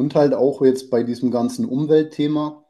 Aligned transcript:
Und 0.00 0.14
halt 0.14 0.32
auch 0.32 0.62
jetzt 0.62 0.88
bei 0.88 1.02
diesem 1.02 1.30
ganzen 1.30 1.66
Umweltthema 1.66 2.64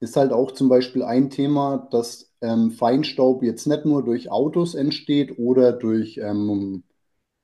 ist 0.00 0.16
halt 0.16 0.32
auch 0.32 0.50
zum 0.50 0.68
Beispiel 0.68 1.04
ein 1.04 1.30
Thema, 1.30 1.86
dass 1.92 2.32
ähm, 2.40 2.72
Feinstaub 2.72 3.44
jetzt 3.44 3.68
nicht 3.68 3.84
nur 3.84 4.04
durch 4.04 4.32
Autos 4.32 4.74
entsteht 4.74 5.38
oder 5.38 5.72
durch, 5.72 6.18
ähm, 6.18 6.82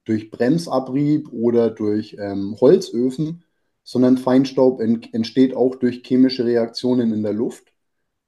durch 0.04 0.32
Bremsabrieb 0.32 1.32
oder 1.32 1.70
durch 1.70 2.16
ähm, 2.18 2.56
Holzöfen, 2.60 3.44
sondern 3.84 4.18
Feinstaub 4.18 4.80
ent 4.80 5.14
entsteht 5.14 5.54
auch 5.54 5.76
durch 5.76 6.02
chemische 6.04 6.44
Reaktionen 6.44 7.12
in 7.12 7.22
der 7.22 7.32
Luft. 7.32 7.72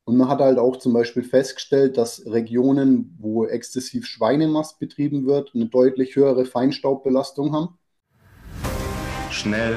Und 0.05 0.17
man 0.17 0.29
hat 0.29 0.39
halt 0.39 0.61
auch 0.61 0.77
zum 0.77 0.93
Beispiel 0.93 1.25
festgestellt, 1.25 1.97
dass 1.97 2.25
Regionen, 2.25 3.17
wo 3.19 3.47
exzessiv 3.47 4.07
Schweinemast 4.07 4.79
betrieben 4.79 5.27
wird, 5.27 5.57
eine 5.57 5.67
deutlich 5.67 6.15
höhere 6.15 6.45
Feinstaubbelastung 6.45 7.53
haben. 7.53 7.79
Schnell, 9.33 9.77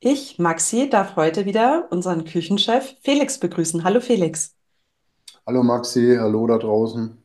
Ich, 0.00 0.38
Maxi, 0.38 0.88
darf 0.88 1.16
heute 1.16 1.44
wieder 1.44 1.88
unseren 1.90 2.24
Küchenchef 2.24 2.94
Felix 3.00 3.38
begrüßen. 3.40 3.82
Hallo 3.82 4.00
Felix. 4.00 4.54
Hallo 5.44 5.64
Maxi, 5.64 6.16
hallo 6.20 6.46
da 6.46 6.56
draußen. 6.56 7.20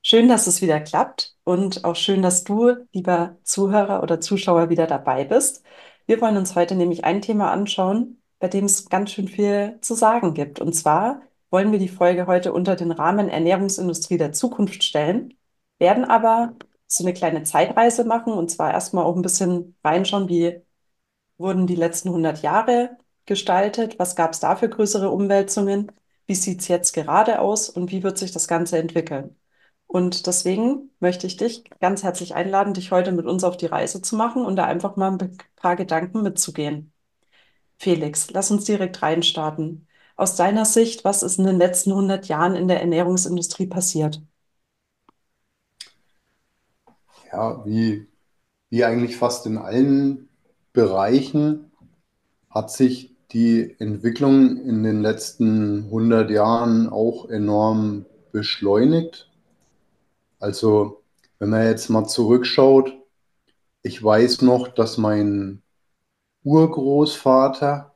Schön, 0.00 0.28
dass 0.28 0.46
es 0.46 0.62
wieder 0.62 0.78
klappt 0.78 1.34
und 1.42 1.84
auch 1.84 1.96
schön, 1.96 2.22
dass 2.22 2.44
du, 2.44 2.86
lieber 2.92 3.36
Zuhörer 3.42 4.02
oder 4.04 4.20
Zuschauer, 4.20 4.70
wieder 4.70 4.86
dabei 4.86 5.24
bist. 5.24 5.64
Wir 6.06 6.20
wollen 6.20 6.36
uns 6.36 6.54
heute 6.54 6.76
nämlich 6.76 7.04
ein 7.04 7.20
Thema 7.20 7.50
anschauen, 7.50 8.22
bei 8.38 8.46
dem 8.46 8.66
es 8.66 8.88
ganz 8.88 9.10
schön 9.10 9.26
viel 9.26 9.78
zu 9.80 9.94
sagen 9.94 10.34
gibt. 10.34 10.60
Und 10.60 10.74
zwar 10.74 11.22
wollen 11.50 11.72
wir 11.72 11.80
die 11.80 11.88
Folge 11.88 12.28
heute 12.28 12.52
unter 12.52 12.76
den 12.76 12.92
Rahmen 12.92 13.28
Ernährungsindustrie 13.28 14.18
der 14.18 14.32
Zukunft 14.32 14.84
stellen, 14.84 15.34
werden 15.80 16.04
aber 16.04 16.54
so 16.86 17.02
eine 17.02 17.12
kleine 17.12 17.42
Zeitreise 17.42 18.04
machen 18.04 18.32
und 18.34 18.50
zwar 18.52 18.72
erstmal 18.72 19.04
auch 19.04 19.16
ein 19.16 19.22
bisschen 19.22 19.76
reinschauen, 19.84 20.28
wie 20.28 20.62
wurden 21.38 21.66
die 21.66 21.74
letzten 21.76 22.10
100 22.10 22.42
Jahre 22.42 22.96
gestaltet, 23.26 23.98
was 23.98 24.16
gab 24.16 24.32
es 24.32 24.40
da 24.40 24.56
für 24.56 24.68
größere 24.68 25.10
Umwälzungen, 25.10 25.92
wie 26.26 26.34
sieht 26.34 26.60
es 26.60 26.68
jetzt 26.68 26.92
gerade 26.92 27.40
aus 27.40 27.68
und 27.70 27.90
wie 27.92 28.02
wird 28.02 28.18
sich 28.18 28.32
das 28.32 28.48
Ganze 28.48 28.78
entwickeln. 28.78 29.36
Und 29.86 30.26
deswegen 30.26 30.90
möchte 31.00 31.26
ich 31.26 31.36
dich 31.38 31.64
ganz 31.80 32.02
herzlich 32.02 32.34
einladen, 32.34 32.74
dich 32.74 32.92
heute 32.92 33.12
mit 33.12 33.26
uns 33.26 33.44
auf 33.44 33.56
die 33.56 33.66
Reise 33.66 34.02
zu 34.02 34.16
machen 34.16 34.44
und 34.44 34.56
da 34.56 34.64
einfach 34.66 34.96
mal 34.96 35.12
ein 35.12 35.38
paar 35.56 35.76
Gedanken 35.76 36.22
mitzugehen. 36.22 36.92
Felix, 37.78 38.30
lass 38.30 38.50
uns 38.52 38.64
direkt 38.64 39.02
reinstarten. 39.02 39.88
Aus 40.16 40.36
deiner 40.36 40.64
Sicht, 40.66 41.04
was 41.04 41.22
ist 41.24 41.38
in 41.38 41.46
den 41.46 41.58
letzten 41.58 41.92
100 41.92 42.28
Jahren 42.28 42.56
in 42.56 42.68
der 42.68 42.80
Ernährungsindustrie 42.80 43.66
passiert? 43.66 44.22
ja, 47.32 47.64
wie, 47.66 48.08
wie 48.70 48.84
eigentlich 48.84 49.16
fast 49.16 49.46
in 49.46 49.58
allen 49.58 50.27
Bereichen 50.78 51.72
hat 52.50 52.70
sich 52.70 53.16
die 53.32 53.74
Entwicklung 53.80 54.58
in 54.58 54.84
den 54.84 55.02
letzten 55.02 55.86
100 55.86 56.30
Jahren 56.30 56.88
auch 56.88 57.28
enorm 57.28 58.06
beschleunigt. 58.30 59.28
Also 60.38 61.02
wenn 61.40 61.48
man 61.48 61.66
jetzt 61.66 61.88
mal 61.90 62.06
zurückschaut, 62.06 62.92
ich 63.82 64.00
weiß 64.00 64.42
noch, 64.42 64.68
dass 64.68 64.98
mein 64.98 65.62
Urgroßvater, 66.44 67.92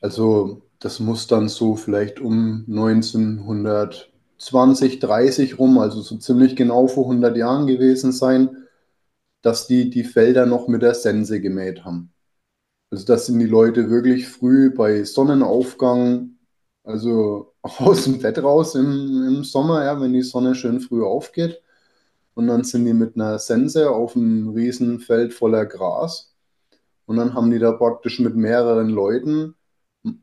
also 0.00 0.62
das 0.78 1.00
muss 1.00 1.26
dann 1.26 1.48
so 1.48 1.74
vielleicht 1.74 2.20
um 2.20 2.64
1900 2.68 4.12
20, 4.38 5.00
30 5.00 5.58
rum, 5.58 5.76
also 5.78 6.02
so 6.02 6.16
ziemlich 6.18 6.54
genau 6.54 6.86
vor 6.86 7.06
100 7.06 7.36
Jahren 7.36 7.66
gewesen 7.66 8.12
sein, 8.12 8.59
dass 9.42 9.66
die 9.66 9.90
die 9.90 10.04
Felder 10.04 10.46
noch 10.46 10.68
mit 10.68 10.82
der 10.82 10.94
Sense 10.94 11.40
gemäht 11.40 11.84
haben. 11.84 12.12
Also 12.90 13.06
das 13.06 13.26
sind 13.26 13.38
die 13.38 13.46
Leute 13.46 13.90
wirklich 13.90 14.28
früh 14.28 14.70
bei 14.74 15.04
Sonnenaufgang, 15.04 16.38
also 16.84 17.54
aus 17.62 18.04
dem 18.04 18.20
Bett 18.20 18.42
raus 18.42 18.74
im, 18.74 19.26
im 19.28 19.44
Sommer, 19.44 19.84
ja, 19.84 20.00
wenn 20.00 20.12
die 20.12 20.22
Sonne 20.22 20.54
schön 20.54 20.80
früh 20.80 21.04
aufgeht. 21.04 21.62
Und 22.34 22.48
dann 22.48 22.64
sind 22.64 22.84
die 22.86 22.94
mit 22.94 23.16
einer 23.16 23.38
Sense 23.38 23.90
auf 23.90 24.16
einem 24.16 24.50
riesen 24.50 25.00
Feld 25.00 25.34
voller 25.34 25.66
Gras. 25.66 26.34
Und 27.06 27.16
dann 27.18 27.34
haben 27.34 27.50
die 27.50 27.58
da 27.58 27.72
praktisch 27.72 28.20
mit 28.20 28.36
mehreren 28.36 28.90
Leuten 28.90 29.56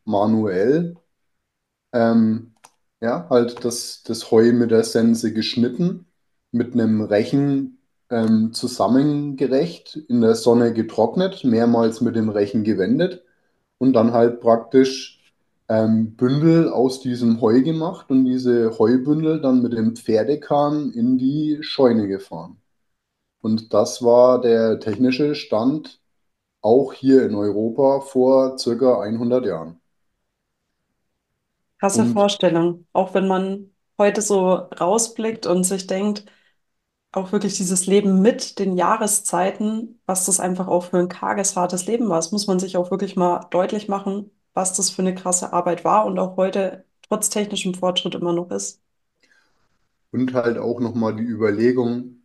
manuell 0.05 0.95
ähm, 1.93 2.55
ja, 3.01 3.27
halt 3.29 3.63
das, 3.65 4.03
das 4.03 4.31
Heu 4.31 4.51
mit 4.53 4.71
der 4.71 4.83
Sense 4.83 5.33
geschnitten, 5.33 6.07
mit 6.51 6.73
einem 6.73 7.01
Rechen 7.01 7.76
ähm, 8.09 8.53
zusammengerecht, 8.53 9.95
in 10.09 10.21
der 10.21 10.35
Sonne 10.35 10.73
getrocknet, 10.73 11.43
mehrmals 11.43 12.01
mit 12.01 12.15
dem 12.15 12.29
Rechen 12.29 12.63
gewendet 12.63 13.23
und 13.77 13.93
dann 13.93 14.13
halt 14.13 14.41
praktisch 14.41 15.19
ähm, 15.69 16.15
Bündel 16.15 16.69
aus 16.71 17.01
diesem 17.01 17.41
Heu 17.41 17.61
gemacht 17.63 18.09
und 18.09 18.25
diese 18.25 18.77
Heubündel 18.79 19.41
dann 19.41 19.61
mit 19.61 19.73
dem 19.73 19.95
Pferdekahn 19.95 20.91
in 20.91 21.17
die 21.17 21.59
Scheune 21.61 22.07
gefahren. 22.07 22.57
Und 23.41 23.73
das 23.73 24.03
war 24.03 24.41
der 24.41 24.79
technische 24.79 25.35
Stand 25.35 25.99
auch 26.61 26.93
hier 26.93 27.25
in 27.25 27.35
Europa 27.35 28.01
vor 28.01 28.57
circa 28.59 29.01
100 29.01 29.45
Jahren. 29.45 29.81
Krasse 31.79 32.01
Und 32.01 32.13
Vorstellung. 32.13 32.87
Auch 32.93 33.13
wenn 33.13 33.27
man 33.27 33.71
heute 33.97 34.21
so 34.21 34.53
rausblickt 34.53 35.45
und 35.45 35.63
sich 35.63 35.87
denkt, 35.87 36.25
auch 37.11 37.31
wirklich 37.31 37.55
dieses 37.57 37.85
Leben 37.87 38.21
mit 38.21 38.59
den 38.59 38.77
Jahreszeiten, 38.77 39.99
was 40.05 40.25
das 40.25 40.39
einfach 40.39 40.67
auch 40.67 40.85
für 40.85 40.97
ein 40.99 41.09
karges, 41.09 41.55
hartes 41.55 41.85
Leben 41.87 42.09
war. 42.09 42.17
Das 42.17 42.31
muss 42.31 42.47
man 42.47 42.59
sich 42.59 42.77
auch 42.77 42.91
wirklich 42.91 43.15
mal 43.15 43.47
deutlich 43.51 43.87
machen, 43.87 44.31
was 44.53 44.73
das 44.73 44.89
für 44.91 45.01
eine 45.01 45.15
krasse 45.15 45.53
Arbeit 45.53 45.83
war 45.83 46.05
und 46.05 46.19
auch 46.19 46.37
heute 46.37 46.85
trotz 47.09 47.29
technischem 47.29 47.73
Fortschritt 47.73 48.15
immer 48.15 48.33
noch 48.33 48.51
ist. 48.51 48.81
Und 50.11 50.33
halt 50.33 50.57
auch 50.57 50.79
nochmal 50.81 51.15
die 51.15 51.23
Überlegung, 51.23 52.21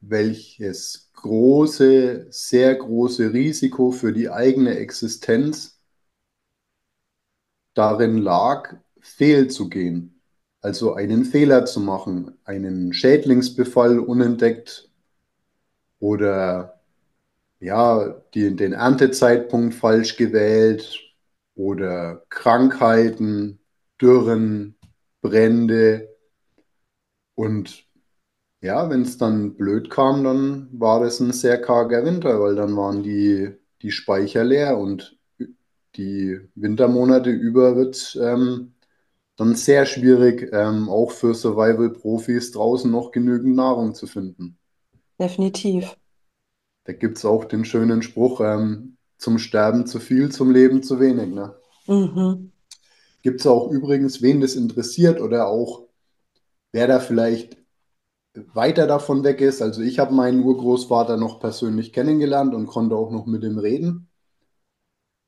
welches 0.00 1.10
große, 1.14 2.28
sehr 2.30 2.74
große 2.76 3.32
Risiko 3.32 3.90
für 3.90 4.12
die 4.12 4.30
eigene 4.30 4.76
Existenz 4.78 5.80
darin 7.74 8.18
lag, 8.18 8.76
fehlzugehen, 9.00 10.19
also 10.60 10.94
einen 10.94 11.24
Fehler 11.24 11.64
zu 11.66 11.80
machen, 11.80 12.38
einen 12.44 12.92
Schädlingsbefall 12.92 13.98
unentdeckt 13.98 14.90
oder 15.98 16.80
ja, 17.60 18.22
die, 18.34 18.56
den 18.56 18.72
Erntezeitpunkt 18.72 19.74
falsch 19.74 20.16
gewählt 20.16 20.98
oder 21.54 22.24
Krankheiten, 22.30 23.60
Dürren, 24.00 24.76
Brände. 25.20 26.08
Und 27.34 27.86
ja, 28.62 28.88
wenn 28.90 29.02
es 29.02 29.18
dann 29.18 29.56
blöd 29.56 29.90
kam, 29.90 30.24
dann 30.24 30.68
war 30.72 31.00
das 31.00 31.20
ein 31.20 31.32
sehr 31.32 31.60
karger 31.60 32.04
Winter, 32.04 32.40
weil 32.40 32.54
dann 32.56 32.76
waren 32.76 33.02
die, 33.02 33.50
die 33.82 33.90
Speicher 33.90 34.44
leer 34.44 34.78
und 34.78 35.18
die 35.96 36.40
Wintermonate 36.54 37.30
über 37.30 37.76
wird 37.76 38.18
ähm, 38.20 38.74
dann 39.40 39.54
sehr 39.54 39.86
schwierig, 39.86 40.50
ähm, 40.52 40.90
auch 40.90 41.12
für 41.12 41.34
Survival-Profis 41.34 42.52
draußen 42.52 42.90
noch 42.90 43.10
genügend 43.10 43.56
Nahrung 43.56 43.94
zu 43.94 44.06
finden. 44.06 44.58
Definitiv. 45.18 45.96
Da 46.84 46.92
gibt 46.92 47.16
es 47.16 47.24
auch 47.24 47.46
den 47.46 47.64
schönen 47.64 48.02
Spruch, 48.02 48.42
ähm, 48.42 48.98
zum 49.16 49.38
Sterben 49.38 49.86
zu 49.86 49.98
viel, 49.98 50.30
zum 50.30 50.50
Leben 50.50 50.82
zu 50.82 51.00
wenig. 51.00 51.30
Ne? 51.32 51.54
Mhm. 51.86 52.52
Gibt 53.22 53.40
es 53.40 53.46
auch 53.46 53.70
übrigens, 53.70 54.20
wen 54.20 54.42
das 54.42 54.56
interessiert 54.56 55.22
oder 55.22 55.48
auch 55.48 55.86
wer 56.72 56.86
da 56.86 57.00
vielleicht 57.00 57.56
weiter 58.52 58.86
davon 58.86 59.24
weg 59.24 59.40
ist. 59.40 59.62
Also 59.62 59.80
ich 59.80 59.98
habe 59.98 60.12
meinen 60.12 60.42
Urgroßvater 60.42 61.16
noch 61.16 61.40
persönlich 61.40 61.94
kennengelernt 61.94 62.54
und 62.54 62.66
konnte 62.66 62.94
auch 62.94 63.10
noch 63.10 63.24
mit 63.24 63.42
ihm 63.42 63.58
reden. 63.58 64.09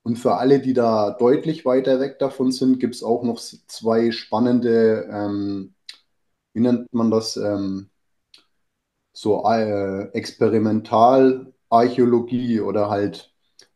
Und 0.02 0.16
für 0.16 0.34
alle, 0.36 0.60
die 0.60 0.74
da 0.74 1.12
deutlich 1.12 1.64
weiter 1.64 2.00
weg 2.00 2.18
davon 2.18 2.52
sind, 2.52 2.80
gibt 2.80 2.94
es 2.96 3.02
auch 3.02 3.22
noch 3.22 3.38
zwei 3.38 4.10
spannende, 4.10 5.08
ähm, 5.10 5.74
wie 6.54 6.60
nennt 6.60 6.92
man 6.92 7.10
das, 7.10 7.36
ähm, 7.36 7.90
so 9.12 9.44
äh, 9.44 10.08
Experimentalarchäologie 10.12 12.60
oder 12.60 12.90
halt 12.90 13.32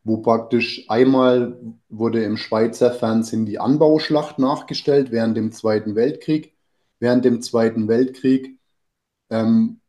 wo 0.06 0.18
praktisch 0.18 0.88
einmal 0.88 1.58
wurde 1.88 2.22
im 2.22 2.36
Schweizer 2.36 2.92
Fernsehen 2.92 3.44
die 3.44 3.58
Anbauschlacht 3.58 4.38
nachgestellt 4.38 5.10
während 5.10 5.36
dem 5.36 5.50
Zweiten 5.50 5.96
Weltkrieg. 5.96 6.54
Während 7.00 7.24
dem 7.24 7.42
Zweiten 7.42 7.88
Weltkrieg 7.88 8.56
ähm, 9.30 9.80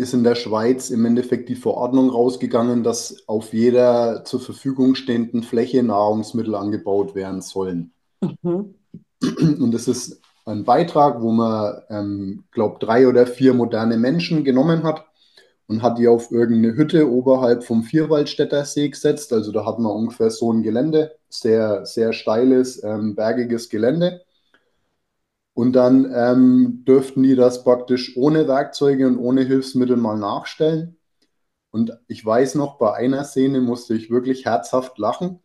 ist 0.00 0.14
in 0.14 0.24
der 0.24 0.34
Schweiz 0.34 0.90
im 0.90 1.04
Endeffekt 1.04 1.48
die 1.48 1.54
Verordnung 1.54 2.10
rausgegangen, 2.10 2.82
dass 2.82 3.28
auf 3.28 3.52
jeder 3.52 4.24
zur 4.24 4.40
Verfügung 4.40 4.94
stehenden 4.94 5.42
Fläche 5.42 5.82
Nahrungsmittel 5.82 6.54
angebaut 6.54 7.14
werden 7.14 7.42
sollen. 7.42 7.92
Mhm. 8.20 8.74
Und 9.60 9.72
das 9.72 9.86
ist 9.86 10.20
ein 10.46 10.64
Beitrag, 10.64 11.20
wo 11.20 11.30
man, 11.30 11.82
ähm, 11.90 12.44
glaube 12.50 12.78
drei 12.80 13.06
oder 13.06 13.26
vier 13.26 13.54
moderne 13.54 13.96
Menschen 13.96 14.44
genommen 14.44 14.82
hat 14.82 15.04
und 15.66 15.82
hat 15.82 15.98
die 15.98 16.08
auf 16.08 16.32
irgendeine 16.32 16.76
Hütte 16.76 17.10
oberhalb 17.10 17.62
vom 17.62 17.82
Vierwaldstätter 17.82 18.64
See 18.64 18.88
gesetzt. 18.88 19.32
Also 19.32 19.52
da 19.52 19.64
hat 19.64 19.78
man 19.78 19.92
ungefähr 19.92 20.30
so 20.30 20.52
ein 20.52 20.62
Gelände, 20.62 21.12
sehr, 21.28 21.86
sehr 21.86 22.12
steiles, 22.12 22.82
ähm, 22.82 23.14
bergiges 23.14 23.68
Gelände. 23.68 24.22
Und 25.54 25.72
dann 25.72 26.10
ähm, 26.14 26.84
dürften 26.86 27.22
die 27.22 27.34
das 27.34 27.64
praktisch 27.64 28.16
ohne 28.16 28.48
Werkzeuge 28.48 29.06
und 29.06 29.18
ohne 29.18 29.42
Hilfsmittel 29.42 29.96
mal 29.96 30.16
nachstellen. 30.16 30.96
Und 31.70 31.98
ich 32.08 32.24
weiß 32.24 32.56
noch, 32.56 32.78
bei 32.78 32.94
einer 32.94 33.24
Szene 33.24 33.60
musste 33.60 33.94
ich 33.94 34.10
wirklich 34.10 34.44
herzhaft 34.44 34.98
lachen. 34.98 35.40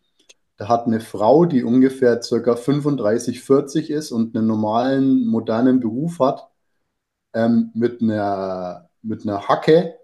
Da 0.58 0.70
hat 0.70 0.88
eine 0.88 1.02
Frau, 1.02 1.46
die 1.46 1.64
ungefähr 1.64 2.22
circa 2.22 2.56
35, 2.56 3.42
40 3.42 3.90
ist 3.90 4.12
und 4.12 4.36
einen 4.36 4.48
normalen, 4.48 5.26
modernen 5.28 5.80
Beruf 5.80 6.20
hat, 6.20 6.50
ähm, 7.34 7.72
mit, 7.74 8.02
einer, 8.02 8.90
mit 9.02 9.24
einer 9.24 9.48
Hacke 9.48 9.96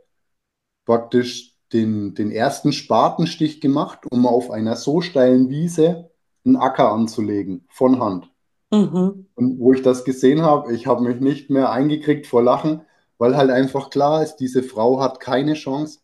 praktisch 0.86 1.56
den, 1.74 2.15
den 2.15 2.31
ersten 2.31 2.74
Spatenstich 2.74 3.62
gemacht, 3.62 4.00
um 4.12 4.27
auf 4.27 4.51
einer 4.51 4.75
so 4.75 5.01
steilen 5.01 5.50
Wiese 5.50 6.12
einen 6.45 6.57
Acker 6.57 6.92
anzulegen, 6.92 7.65
von 7.69 8.01
Hand. 8.01 8.31
Mhm. 8.71 9.27
Und 9.35 9.59
wo 9.59 9.73
ich 9.73 9.81
das 9.81 10.06
gesehen 10.06 10.41
habe, 10.41 10.73
ich 10.73 10.88
habe 10.88 11.03
mich 11.03 11.19
nicht 11.19 11.50
mehr 11.50 11.71
eingekriegt 11.71 12.25
vor 12.25 12.41
Lachen, 12.41 12.81
weil 13.18 13.35
halt 13.35 13.51
einfach 13.51 13.89
klar 13.89 14.23
ist, 14.23 14.38
diese 14.38 14.63
Frau 14.63 15.00
hat 15.00 15.19
keine 15.19 15.53
Chance. 15.53 16.00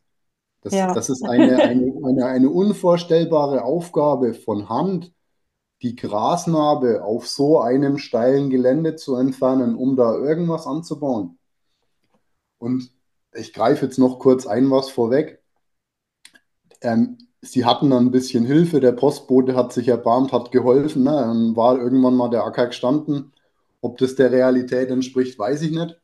Das, 0.62 0.74
ja. 0.74 0.94
das 0.94 1.10
ist 1.10 1.24
eine, 1.24 1.58
eine, 1.64 1.94
eine, 2.06 2.26
eine 2.26 2.50
unvorstellbare 2.50 3.64
Aufgabe 3.64 4.34
von 4.34 4.70
Hand, 4.70 5.14
die 5.82 5.96
Grasnarbe 5.96 7.04
auf 7.04 7.28
so 7.28 7.62
einem 7.62 7.98
steilen 7.98 8.50
Gelände 8.50 8.96
zu 8.96 9.16
entfernen, 9.16 9.76
um 9.76 9.96
da 9.96 10.16
irgendwas 10.16 10.68
anzubauen. 10.68 11.38
Und 12.58 12.92
ich 13.34 13.54
greife 13.54 13.86
jetzt 13.86 14.00
noch 14.00 14.20
kurz 14.20 14.48
ein 14.48 14.70
was 14.72 14.90
vorweg. 14.90 15.42
Ähm, 16.82 17.18
sie 17.52 17.66
hatten 17.66 17.90
dann 17.90 18.08
ein 18.08 18.12
bisschen 18.12 18.46
Hilfe, 18.46 18.80
der 18.80 18.92
Postbote 18.92 19.56
hat 19.56 19.74
sich 19.74 19.88
erbarmt, 19.88 20.32
hat 20.32 20.52
geholfen. 20.52 21.04
Ne? 21.04 21.12
Dann 21.12 21.56
war 21.56 21.78
irgendwann 21.78 22.16
mal 22.16 22.30
der 22.30 22.46
Acker 22.46 22.68
gestanden. 22.68 23.34
Ob 23.82 23.98
das 23.98 24.16
der 24.16 24.32
Realität 24.32 24.90
entspricht, 24.90 25.38
weiß 25.38 25.62
ich 25.62 25.72
nicht. 25.72 26.00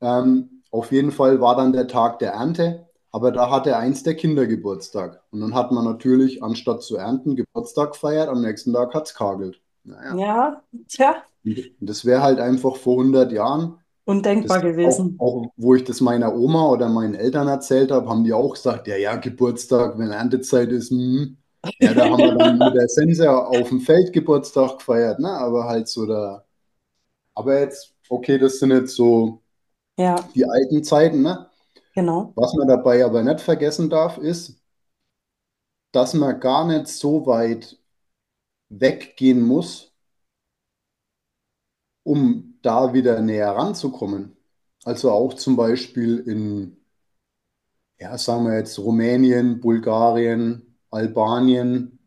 Ähm, 0.00 0.62
auf 0.70 0.92
jeden 0.92 1.12
Fall 1.12 1.40
war 1.40 1.56
dann 1.56 1.72
der 1.72 1.86
Tag 1.86 2.18
der 2.18 2.32
Ernte, 2.32 2.88
aber 3.10 3.30
da 3.30 3.50
hatte 3.50 3.76
eins 3.76 4.02
der 4.02 4.14
Kinder 4.14 4.46
Geburtstag. 4.46 5.22
Und 5.30 5.40
dann 5.40 5.54
hat 5.54 5.70
man 5.72 5.84
natürlich, 5.84 6.42
anstatt 6.42 6.82
zu 6.82 6.96
ernten, 6.96 7.36
Geburtstag 7.36 7.92
gefeiert, 7.92 8.28
am 8.28 8.40
nächsten 8.40 8.72
Tag 8.72 8.94
hat 8.94 9.06
es 9.06 9.14
kagelt. 9.14 9.60
Naja. 9.84 10.16
Ja, 10.16 10.62
tja. 10.88 11.16
Das 11.80 12.04
wäre 12.04 12.22
halt 12.22 12.38
einfach 12.38 12.76
vor 12.76 12.98
100 12.98 13.32
Jahren 13.32 13.81
Undenkbar 14.04 14.60
gewesen. 14.60 15.16
Auch, 15.18 15.44
auch, 15.44 15.52
wo 15.56 15.74
ich 15.74 15.84
das 15.84 16.00
meiner 16.00 16.34
Oma 16.34 16.68
oder 16.68 16.88
meinen 16.88 17.14
Eltern 17.14 17.48
erzählt 17.48 17.92
habe, 17.92 18.08
haben 18.08 18.24
die 18.24 18.32
auch 18.32 18.54
gesagt, 18.54 18.88
ja, 18.88 18.96
ja, 18.96 19.16
Geburtstag, 19.16 19.98
wenn 19.98 20.10
Erntezeit 20.10 20.70
ist, 20.70 20.90
hm. 20.90 21.36
ja, 21.78 21.94
da 21.94 22.10
haben 22.10 22.18
wir 22.18 22.34
dann 22.34 22.58
mit 22.58 22.74
der 22.74 22.88
Sense 22.88 23.30
auf 23.30 23.68
dem 23.68 23.80
Feld 23.80 24.12
Geburtstag 24.12 24.78
gefeiert, 24.78 25.20
ne? 25.20 25.30
aber 25.30 25.64
halt 25.64 25.86
so 25.88 26.06
da. 26.06 26.44
Aber 27.34 27.60
jetzt, 27.60 27.94
okay, 28.08 28.38
das 28.38 28.58
sind 28.58 28.72
jetzt 28.72 28.96
so 28.96 29.40
ja. 29.96 30.16
die 30.34 30.44
alten 30.44 30.82
Zeiten, 30.82 31.22
ne? 31.22 31.48
Genau. 31.94 32.32
Was 32.34 32.54
man 32.54 32.68
dabei 32.68 33.04
aber 33.04 33.22
nicht 33.22 33.40
vergessen 33.40 33.88
darf, 33.88 34.18
ist, 34.18 34.60
dass 35.92 36.14
man 36.14 36.40
gar 36.40 36.66
nicht 36.66 36.88
so 36.88 37.26
weit 37.26 37.78
weggehen 38.70 39.42
muss, 39.42 39.92
um 42.02 42.51
da 42.62 42.92
wieder 42.94 43.20
näher 43.20 43.50
ranzukommen. 43.50 44.36
Also 44.84 45.10
auch 45.10 45.34
zum 45.34 45.56
Beispiel 45.56 46.18
in, 46.18 46.76
ja, 47.98 48.18
sagen 48.18 48.44
wir 48.46 48.56
jetzt 48.58 48.78
Rumänien, 48.78 49.60
Bulgarien, 49.60 50.76
Albanien. 50.90 51.98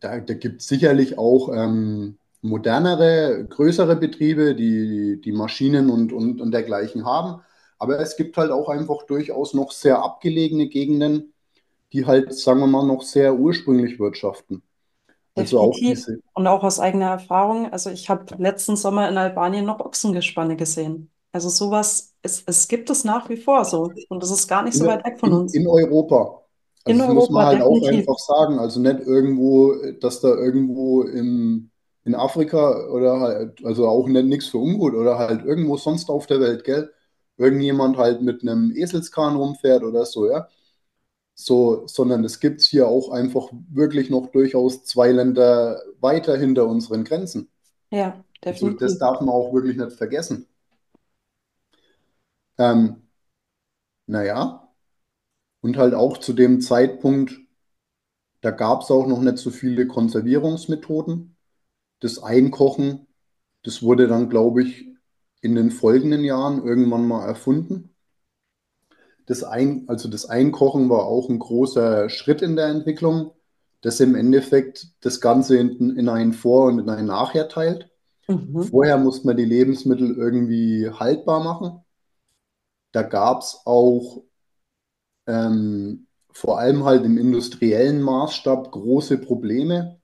Da, 0.00 0.20
da 0.20 0.34
gibt 0.34 0.60
es 0.60 0.68
sicherlich 0.68 1.18
auch 1.18 1.50
ähm, 1.52 2.18
modernere, 2.42 3.46
größere 3.48 3.96
Betriebe, 3.96 4.54
die, 4.54 5.20
die 5.20 5.32
Maschinen 5.32 5.90
und, 5.90 6.12
und, 6.12 6.40
und 6.40 6.50
dergleichen 6.52 7.04
haben. 7.06 7.42
Aber 7.78 7.98
es 8.00 8.16
gibt 8.16 8.36
halt 8.36 8.50
auch 8.50 8.68
einfach 8.68 9.04
durchaus 9.06 9.54
noch 9.54 9.72
sehr 9.72 10.02
abgelegene 10.02 10.68
Gegenden, 10.68 11.32
die 11.92 12.06
halt, 12.06 12.34
sagen 12.34 12.60
wir 12.60 12.66
mal, 12.66 12.86
noch 12.86 13.02
sehr 13.02 13.34
ursprünglich 13.36 13.98
wirtschaften. 13.98 14.62
Also 15.34 15.60
auch 15.60 15.74
diese. 15.74 16.20
Und 16.34 16.46
auch 16.46 16.62
aus 16.62 16.80
eigener 16.80 17.10
Erfahrung. 17.10 17.72
Also 17.72 17.90
ich 17.90 18.10
habe 18.10 18.24
letzten 18.38 18.76
Sommer 18.76 19.08
in 19.08 19.16
Albanien 19.16 19.64
noch 19.64 19.80
Ochsengespanne 19.80 20.56
gesehen. 20.56 21.10
Also 21.32 21.48
sowas, 21.48 22.14
es, 22.22 22.42
es 22.46 22.68
gibt 22.68 22.90
es 22.90 23.04
nach 23.04 23.28
wie 23.28 23.36
vor 23.36 23.64
so. 23.64 23.92
Und 24.08 24.22
es 24.22 24.30
ist 24.30 24.48
gar 24.48 24.62
nicht 24.62 24.76
so 24.76 24.86
weit 24.86 25.04
weg 25.04 25.20
von 25.20 25.32
uns. 25.32 25.54
In, 25.54 25.62
in 25.62 25.68
Europa. 25.68 26.42
Also 26.84 26.92
in 26.92 26.98
das 26.98 27.08
Europa, 27.08 27.20
muss 27.20 27.30
man 27.30 27.46
halt 27.46 27.60
definitiv. 27.60 27.88
auch 27.88 27.92
einfach 27.92 28.18
sagen. 28.18 28.58
Also 28.58 28.80
nicht 28.80 29.00
irgendwo, 29.00 29.74
dass 30.00 30.20
da 30.20 30.28
irgendwo 30.28 31.02
im, 31.02 31.70
in 32.04 32.14
Afrika 32.14 32.88
oder 32.88 33.20
halt, 33.20 33.64
also 33.64 33.86
auch 33.86 34.08
nicht 34.08 34.26
nichts 34.26 34.48
für 34.48 34.58
ungut 34.58 34.94
oder 34.94 35.18
halt 35.18 35.44
irgendwo 35.44 35.76
sonst 35.76 36.10
auf 36.10 36.26
der 36.26 36.40
Welt, 36.40 36.64
gell? 36.64 36.90
Irgendjemand 37.36 37.98
halt 37.98 38.22
mit 38.22 38.42
einem 38.42 38.72
Eselskahn 38.74 39.36
rumfährt 39.36 39.84
oder 39.84 40.04
so, 40.04 40.28
ja 40.28 40.48
so, 41.40 41.86
sondern 41.86 42.24
es 42.24 42.40
gibt 42.40 42.62
hier 42.62 42.88
auch 42.88 43.10
einfach 43.10 43.48
wirklich 43.70 44.10
noch 44.10 44.26
durchaus 44.32 44.84
zwei 44.84 45.12
Länder 45.12 45.80
weiter 46.00 46.36
hinter 46.36 46.66
unseren 46.66 47.04
Grenzen. 47.04 47.48
Ja, 47.90 48.24
definitiv. 48.44 48.72
Also 48.72 48.78
das 48.78 48.98
darf 48.98 49.20
man 49.20 49.28
auch 49.30 49.52
wirklich 49.52 49.76
nicht 49.76 49.92
vergessen. 49.92 50.48
Ähm, 52.58 53.02
naja, 54.06 54.68
und 55.60 55.76
halt 55.76 55.94
auch 55.94 56.18
zu 56.18 56.32
dem 56.32 56.60
Zeitpunkt, 56.60 57.38
da 58.40 58.50
gab 58.50 58.82
es 58.82 58.90
auch 58.90 59.06
noch 59.06 59.20
nicht 59.20 59.38
so 59.38 59.50
viele 59.50 59.86
Konservierungsmethoden. 59.86 61.36
Das 62.00 62.22
Einkochen, 62.22 63.06
das 63.62 63.82
wurde 63.82 64.08
dann, 64.08 64.30
glaube 64.30 64.62
ich, 64.64 64.86
in 65.40 65.54
den 65.54 65.70
folgenden 65.70 66.24
Jahren 66.24 66.64
irgendwann 66.64 67.06
mal 67.06 67.26
erfunden. 67.26 67.94
Das, 69.28 69.44
Ein, 69.44 69.84
also 69.88 70.08
das 70.08 70.24
Einkochen 70.24 70.88
war 70.88 71.04
auch 71.04 71.28
ein 71.28 71.38
großer 71.38 72.08
Schritt 72.08 72.40
in 72.40 72.56
der 72.56 72.68
Entwicklung, 72.68 73.32
das 73.82 74.00
im 74.00 74.14
Endeffekt 74.14 74.88
das 75.00 75.20
Ganze 75.20 75.58
in, 75.58 75.96
in 75.96 76.08
ein 76.08 76.32
Vor- 76.32 76.68
und 76.68 76.78
in 76.78 76.88
ein 76.88 77.04
Nachher 77.04 77.46
teilt. 77.50 77.90
Mhm. 78.26 78.62
Vorher 78.62 78.96
musste 78.96 79.26
man 79.26 79.36
die 79.36 79.44
Lebensmittel 79.44 80.16
irgendwie 80.16 80.88
haltbar 80.88 81.44
machen. 81.44 81.84
Da 82.92 83.02
gab 83.02 83.42
es 83.42 83.60
auch 83.66 84.22
ähm, 85.26 86.06
vor 86.32 86.58
allem 86.58 86.84
halt 86.84 87.04
im 87.04 87.18
industriellen 87.18 88.00
Maßstab 88.00 88.72
große 88.72 89.18
Probleme. 89.18 90.00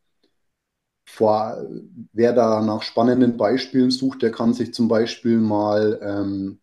Vor, 1.06 1.64
wer 2.12 2.34
da 2.34 2.60
nach 2.60 2.82
spannenden 2.82 3.38
Beispielen 3.38 3.90
sucht, 3.90 4.20
der 4.20 4.32
kann 4.32 4.52
sich 4.52 4.74
zum 4.74 4.86
Beispiel 4.88 5.38
mal 5.38 5.98
ähm, 6.02 6.60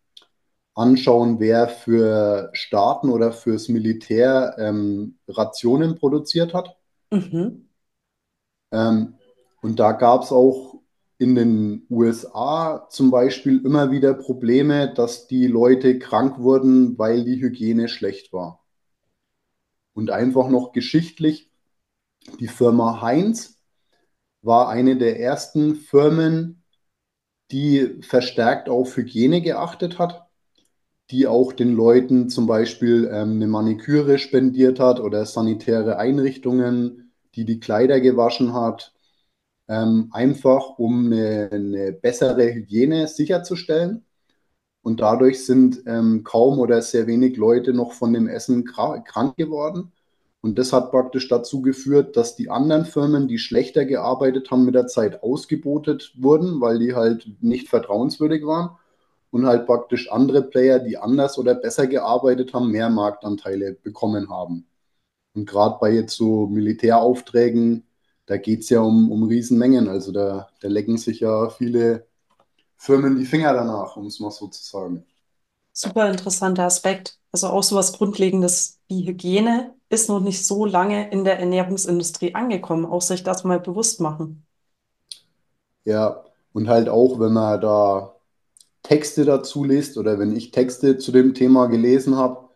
anschauen, 0.73 1.39
wer 1.39 1.67
für 1.67 2.49
Staaten 2.53 3.09
oder 3.09 3.31
fürs 3.31 3.67
Militär 3.69 4.55
ähm, 4.57 5.17
Rationen 5.27 5.95
produziert 5.95 6.53
hat. 6.53 6.77
Mhm. 7.11 7.69
Ähm, 8.71 9.15
und 9.61 9.79
da 9.79 9.91
gab 9.91 10.23
es 10.23 10.31
auch 10.31 10.81
in 11.17 11.35
den 11.35 11.85
USA 11.89 12.87
zum 12.89 13.11
Beispiel 13.11 13.63
immer 13.63 13.91
wieder 13.91 14.13
Probleme, 14.13 14.91
dass 14.93 15.27
die 15.27 15.45
Leute 15.45 15.99
krank 15.99 16.39
wurden, 16.39 16.97
weil 16.97 17.25
die 17.25 17.39
Hygiene 17.41 17.89
schlecht 17.89 18.33
war. 18.33 18.65
Und 19.93 20.09
einfach 20.09 20.47
noch 20.47 20.71
geschichtlich, 20.71 21.51
die 22.39 22.47
Firma 22.47 23.01
Heinz 23.01 23.61
war 24.41 24.69
eine 24.69 24.97
der 24.97 25.19
ersten 25.19 25.75
Firmen, 25.75 26.63
die 27.51 27.99
verstärkt 28.01 28.69
auf 28.69 28.95
Hygiene 28.95 29.41
geachtet 29.41 29.99
hat 29.99 30.30
die 31.11 31.27
auch 31.27 31.53
den 31.53 31.73
Leuten 31.73 32.29
zum 32.29 32.47
Beispiel 32.47 33.09
ähm, 33.11 33.33
eine 33.33 33.47
Maniküre 33.47 34.17
spendiert 34.17 34.79
hat 34.79 34.99
oder 34.99 35.25
sanitäre 35.25 35.97
Einrichtungen, 35.97 37.11
die 37.35 37.45
die 37.45 37.59
Kleider 37.59 37.99
gewaschen 37.99 38.53
hat, 38.53 38.93
ähm, 39.67 40.09
einfach 40.11 40.79
um 40.79 41.07
eine, 41.07 41.49
eine, 41.51 41.91
bessere 41.91 42.53
Hygiene 42.53 43.07
sicherzustellen. 43.07 44.05
Und 44.83 45.01
dadurch 45.01 45.45
sind 45.45 45.83
ähm, 45.85 46.23
kaum 46.23 46.59
oder 46.59 46.81
sehr 46.81 47.07
wenig 47.07 47.37
Leute 47.37 47.73
noch 47.73 47.93
von 47.93 48.13
dem 48.13 48.27
Essen 48.27 48.65
krank 48.65 49.37
geworden. 49.37 49.91
Und 50.41 50.57
das 50.57 50.73
hat 50.73 50.91
praktisch 50.91 51.27
dazu 51.27 51.61
geführt, 51.61 52.17
dass 52.17 52.35
die 52.35 52.49
anderen 52.49 52.85
Firmen, 52.85 53.27
die 53.27 53.37
schlechter 53.37 53.85
gearbeitet 53.85 54.49
haben, 54.49 54.65
mit 54.65 54.75
der 54.75 54.87
Zeit 54.87 55.21
ausgebotet 55.21 56.13
wurden, 56.17 56.61
weil 56.61 56.79
die 56.79 56.95
halt 56.95 57.29
nicht 57.41 57.69
vertrauenswürdig 57.69 58.45
waren. 58.45 58.77
Und 59.31 59.45
halt 59.47 59.65
praktisch 59.65 60.11
andere 60.11 60.43
Player, 60.43 60.79
die 60.79 60.97
anders 60.97 61.37
oder 61.37 61.55
besser 61.55 61.87
gearbeitet 61.87 62.53
haben, 62.53 62.69
mehr 62.71 62.89
Marktanteile 62.89 63.73
bekommen 63.73 64.29
haben. 64.29 64.67
Und 65.33 65.45
gerade 65.45 65.77
bei 65.79 65.91
jetzt 65.91 66.15
so 66.15 66.47
Militäraufträgen, 66.47 67.85
da 68.25 68.37
geht 68.37 68.61
es 68.61 68.69
ja 68.69 68.81
um, 68.81 69.11
um 69.11 69.23
Riesenmengen. 69.23 69.87
Also 69.87 70.11
da, 70.11 70.49
da 70.59 70.67
lecken 70.67 70.97
sich 70.97 71.21
ja 71.21 71.49
viele 71.49 72.05
Firmen 72.77 73.17
die 73.17 73.25
Finger 73.25 73.53
danach, 73.53 73.95
um 73.95 74.07
es 74.07 74.19
mal 74.19 74.31
so 74.31 74.47
zu 74.47 74.63
sagen. 74.63 75.05
Super 75.73 76.09
interessanter 76.09 76.65
Aspekt. 76.65 77.17
Also 77.31 77.47
auch 77.47 77.63
so 77.63 77.75
was 77.75 77.93
Grundlegendes 77.93 78.79
wie 78.87 79.05
Hygiene 79.07 79.73
ist 79.89 80.09
noch 80.09 80.19
nicht 80.19 80.45
so 80.45 80.65
lange 80.65 81.09
in 81.11 81.23
der 81.23 81.39
Ernährungsindustrie 81.39 82.35
angekommen, 82.35 82.85
auch 82.85 83.01
sich 83.01 83.23
das 83.23 83.43
mal 83.43 83.59
bewusst 83.59 84.01
machen. 84.01 84.45
Ja, 85.85 86.23
und 86.53 86.67
halt 86.69 86.89
auch, 86.89 87.19
wenn 87.19 87.33
man 87.33 87.61
da 87.61 88.10
Texte 88.83 89.25
dazu 89.25 89.63
liest 89.63 89.97
oder 89.97 90.19
wenn 90.19 90.35
ich 90.35 90.51
Texte 90.51 90.97
zu 90.97 91.11
dem 91.11 91.33
Thema 91.33 91.67
gelesen 91.67 92.15
habe, 92.15 92.49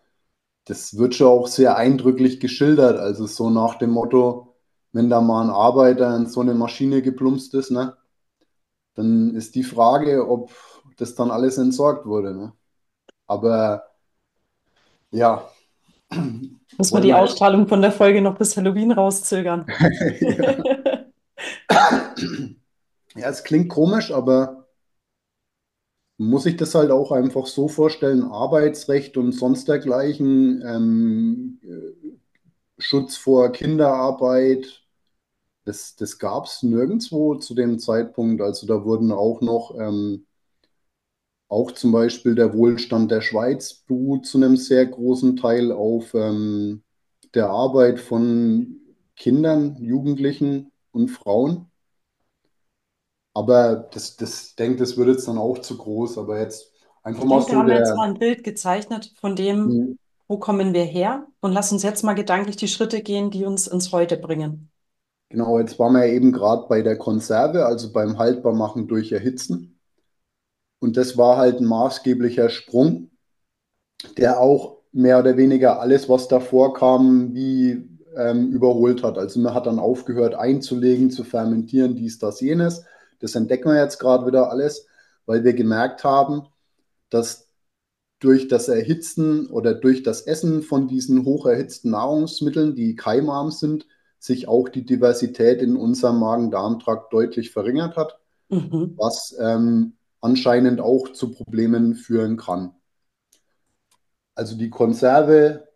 das 0.65 0.97
wird 0.97 1.15
schon 1.15 1.27
auch 1.27 1.47
sehr 1.47 1.77
eindrücklich 1.77 2.39
geschildert. 2.39 2.99
Also 2.99 3.27
so 3.27 3.49
nach 3.49 3.75
dem 3.75 3.91
Motto, 3.91 4.55
wenn 4.91 5.09
da 5.09 5.21
mal 5.21 5.43
ein 5.43 5.49
Arbeiter 5.49 6.15
in 6.15 6.27
so 6.27 6.41
eine 6.41 6.55
Maschine 6.55 7.01
geplumpst 7.01 7.53
ist, 7.53 7.71
ne, 7.71 7.95
dann 8.95 9.35
ist 9.35 9.55
die 9.55 9.63
Frage, 9.63 10.27
ob 10.27 10.51
das 10.97 11.15
dann 11.15 11.31
alles 11.31 11.57
entsorgt 11.57 12.05
wurde. 12.05 12.33
Ne? 12.33 12.53
Aber 13.27 13.83
ja. 15.11 15.47
Muss 16.77 16.91
man 16.91 17.01
die 17.01 17.13
Ausstrahlung 17.13 17.67
von 17.67 17.81
der 17.81 17.91
Folge 17.91 18.21
noch 18.21 18.37
bis 18.37 18.55
Halloween 18.55 18.91
rauszögern. 18.91 19.65
ja. 20.19 20.55
ja, 23.15 23.29
es 23.29 23.43
klingt 23.43 23.69
komisch, 23.69 24.11
aber 24.11 24.54
muss 26.17 26.45
ich 26.45 26.57
das 26.57 26.75
halt 26.75 26.91
auch 26.91 27.11
einfach 27.11 27.45
so 27.45 27.67
vorstellen, 27.67 28.23
Arbeitsrecht 28.23 29.17
und 29.17 29.31
sonst 29.33 29.67
dergleichen, 29.67 30.63
ähm, 30.65 31.59
Schutz 32.77 33.17
vor 33.17 33.51
Kinderarbeit, 33.51 34.83
das, 35.65 35.95
das 35.95 36.19
gab 36.19 36.45
es 36.45 36.63
nirgendwo 36.63 37.35
zu 37.35 37.55
dem 37.55 37.79
Zeitpunkt. 37.79 38.41
Also 38.41 38.67
da 38.67 38.83
wurden 38.85 39.11
auch 39.11 39.41
noch, 39.41 39.75
ähm, 39.79 40.25
auch 41.47 41.71
zum 41.71 41.91
Beispiel 41.91 42.35
der 42.35 42.53
Wohlstand 42.53 43.11
der 43.11 43.21
Schweiz 43.21 43.73
beruht 43.73 44.25
zu 44.25 44.37
einem 44.37 44.57
sehr 44.57 44.85
großen 44.85 45.37
Teil 45.37 45.71
auf 45.71 46.13
ähm, 46.13 46.83
der 47.33 47.49
Arbeit 47.49 47.99
von 47.99 48.77
Kindern, 49.15 49.77
Jugendlichen 49.81 50.71
und 50.91 51.09
Frauen. 51.09 51.71
Aber 53.35 53.89
das, 53.93 54.17
das 54.17 54.55
denke, 54.55 54.79
das 54.79 54.97
wird 54.97 55.09
jetzt 55.09 55.29
dann 55.29 55.39
auch 55.39 55.59
zu 55.59 55.77
groß. 55.77 56.19
Aber 56.19 56.39
jetzt 56.41 56.73
einfach 57.03 57.23
Ich 57.23 57.27
mal 57.27 57.41
denke, 57.41 57.51
wir 57.51 57.57
so 57.57 57.61
haben 57.61 57.71
jetzt 57.71 57.95
der. 57.95 57.95
mal 57.95 58.07
ein 58.07 58.19
Bild 58.19 58.43
gezeichnet 58.43 59.11
von 59.19 59.35
dem, 59.35 59.81
Mhm. 59.81 59.97
wo 60.27 60.37
kommen 60.37 60.73
wir 60.75 60.83
her? 60.85 61.27
Und 61.41 61.51
lass 61.51 61.71
uns 61.71 61.81
jetzt 61.83 62.03
mal 62.03 62.13
gedanklich 62.13 62.55
die 62.57 62.67
Schritte 62.67 63.01
gehen, 63.01 63.31
die 63.31 63.43
uns 63.45 63.65
ins 63.67 63.91
Heute 63.91 64.17
bringen. 64.17 64.71
Genau, 65.29 65.59
jetzt 65.59 65.77
waren 65.77 65.93
wir 65.93 66.07
ja 66.07 66.13
eben 66.15 66.31
gerade 66.31 66.65
bei 66.67 66.81
der 66.81 66.97
Konserve, 66.97 67.67
also 67.67 67.93
beim 67.93 68.17
Haltbarmachen 68.17 68.87
durch 68.87 69.11
Erhitzen. 69.11 69.79
Und 70.79 70.95
das 70.95 71.17
war 71.17 71.35
halt 71.35 71.59
ein 71.59 71.65
maßgeblicher 71.65 72.47
Sprung, 72.47 73.11
der 74.17 74.39
auch 74.39 74.77
mehr 74.91 75.19
oder 75.19 75.37
weniger 75.37 75.79
alles, 75.79 76.07
was 76.09 76.27
davor 76.27 76.73
kam, 76.73 77.33
wie 77.33 77.89
ähm, 78.15 78.49
überholt 78.51 79.03
hat. 79.03 79.17
Also 79.17 79.39
man 79.39 79.53
hat 79.53 79.65
dann 79.67 79.79
aufgehört 79.79 80.35
einzulegen, 80.35 81.11
zu 81.11 81.23
fermentieren, 81.23 81.95
dies, 81.95 82.17
das, 82.19 82.39
jenes. 82.41 82.83
Das 83.19 83.35
entdecken 83.35 83.69
wir 83.69 83.81
jetzt 83.81 83.99
gerade 83.99 84.25
wieder 84.27 84.49
alles, 84.51 84.87
weil 85.25 85.43
wir 85.43 85.53
gemerkt 85.53 86.03
haben, 86.03 86.47
dass 87.09 87.49
durch 88.19 88.47
das 88.47 88.69
Erhitzen 88.69 89.47
oder 89.47 89.73
durch 89.73 90.03
das 90.03 90.21
Essen 90.21 90.63
von 90.63 90.87
diesen 90.87 91.25
hoch 91.25 91.45
erhitzten 91.45 91.91
Nahrungsmitteln, 91.91 92.75
die 92.75 92.95
keimarm 92.95 93.51
sind, 93.51 93.87
sich 94.19 94.47
auch 94.47 94.69
die 94.69 94.85
Diversität 94.85 95.61
in 95.61 95.75
unserem 95.75 96.19
Magen-Darm-Trakt 96.19 97.13
deutlich 97.13 97.51
verringert 97.51 97.95
hat, 97.97 98.19
Mhm. 98.49 98.93
was 98.97 99.35
ähm, 99.39 99.93
anscheinend 100.21 100.79
auch 100.79 101.09
zu 101.09 101.31
Problemen 101.31 101.95
führen 101.95 102.37
kann. 102.37 102.75
Also 104.35 104.57
die 104.57 104.69
Konserve 104.69 105.67